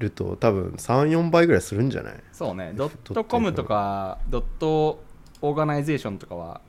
[0.00, 2.14] ると多分34倍ぐらいするんじゃない？
[2.32, 2.72] そうね。
[2.74, 5.02] ドットコムとかドット
[5.40, 6.60] オーガナイゼーションとかは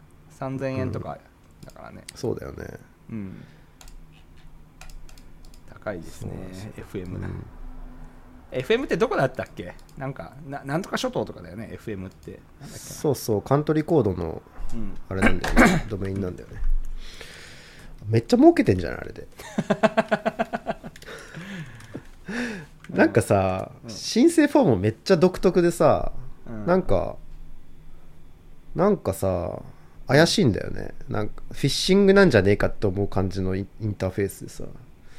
[0.42, 1.20] 3000円とか
[1.66, 2.04] だからね。
[2.16, 2.66] そうだよね。
[3.12, 3.44] うん、
[5.70, 6.72] 高いですねそう
[7.04, 7.46] FM な、うん。
[8.52, 9.76] FM ってどこだったっけ？
[9.98, 12.39] なんかななんとか諸島とかだよね FM って。
[12.68, 14.42] そうそうカントリーコードの
[15.10, 15.86] あれなんだよね。
[15.89, 16.62] ドメインなんだよね。
[18.08, 19.28] めっちゃ儲けてんじゃないあれで。
[22.89, 23.89] なんかさ、うん。
[23.89, 26.12] 申請フォームめっちゃ独特でさ、
[26.48, 26.66] うん。
[26.66, 27.18] なんか
[28.74, 29.62] なんかさ
[30.12, 30.93] 怪しいんだよね。
[31.09, 34.64] なんかフィッシングなんじゃねえかって思う感じのインターフェースでさ。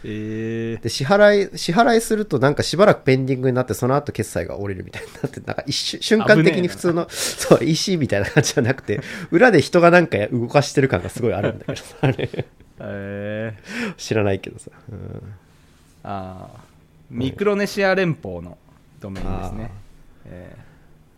[0.05, 0.79] え。
[0.83, 12.29] で支払い支払いするとなんかしばらくペンディングになってその後決済が降りるみたいになってなんか一瞬瞬間的に普通のそう EC みたいな感じじゃなくて 裏で人がなんか動かしてる感がすごいあるんだけどさあれ。
[12.81, 13.55] え。
[13.57, 15.35] ー、知らないけどさ、うん。
[16.05, 16.61] ああ
[17.11, 18.59] ミクロネシア連邦の
[19.01, 19.71] ドメインですね、
[20.27, 20.57] え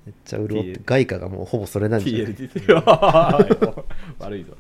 [0.06, 2.80] めっちゃ潤って外貨がもうほぼそれなんー、じゃな
[3.38, 3.74] い？
[4.18, 4.56] 悪いぞ。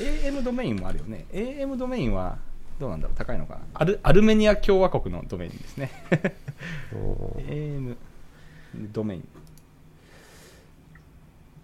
[0.00, 1.26] AM ドメインもあるよね。
[1.32, 2.38] AM ドメインは
[2.78, 3.16] どうなんだろう？
[3.16, 3.60] 高いのかな？
[3.74, 5.90] アルアルメニア共和国のドメインですね。
[6.92, 7.96] AM
[8.92, 9.28] ドメイン。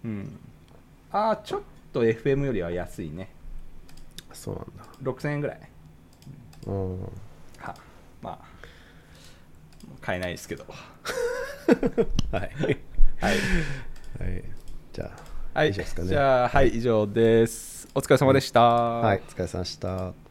[0.03, 0.39] うん。
[1.11, 1.61] ああちょっ
[1.93, 3.29] と FM よりは安いね。
[4.33, 5.11] そうなんだ。
[5.11, 5.59] 6000円ぐらい。
[6.67, 6.99] うん。
[7.57, 7.75] は
[8.21, 8.39] まあ
[10.01, 10.65] 買えないですけど
[12.31, 12.51] はい。
[12.61, 12.77] はい、
[13.21, 14.43] はい。
[14.93, 15.11] じゃ
[15.55, 16.07] あはい、以上ですかね。
[16.07, 17.87] じゃあはい以上です。
[17.95, 19.21] お疲れ様でした、はい。
[19.27, 20.28] お疲れ様でした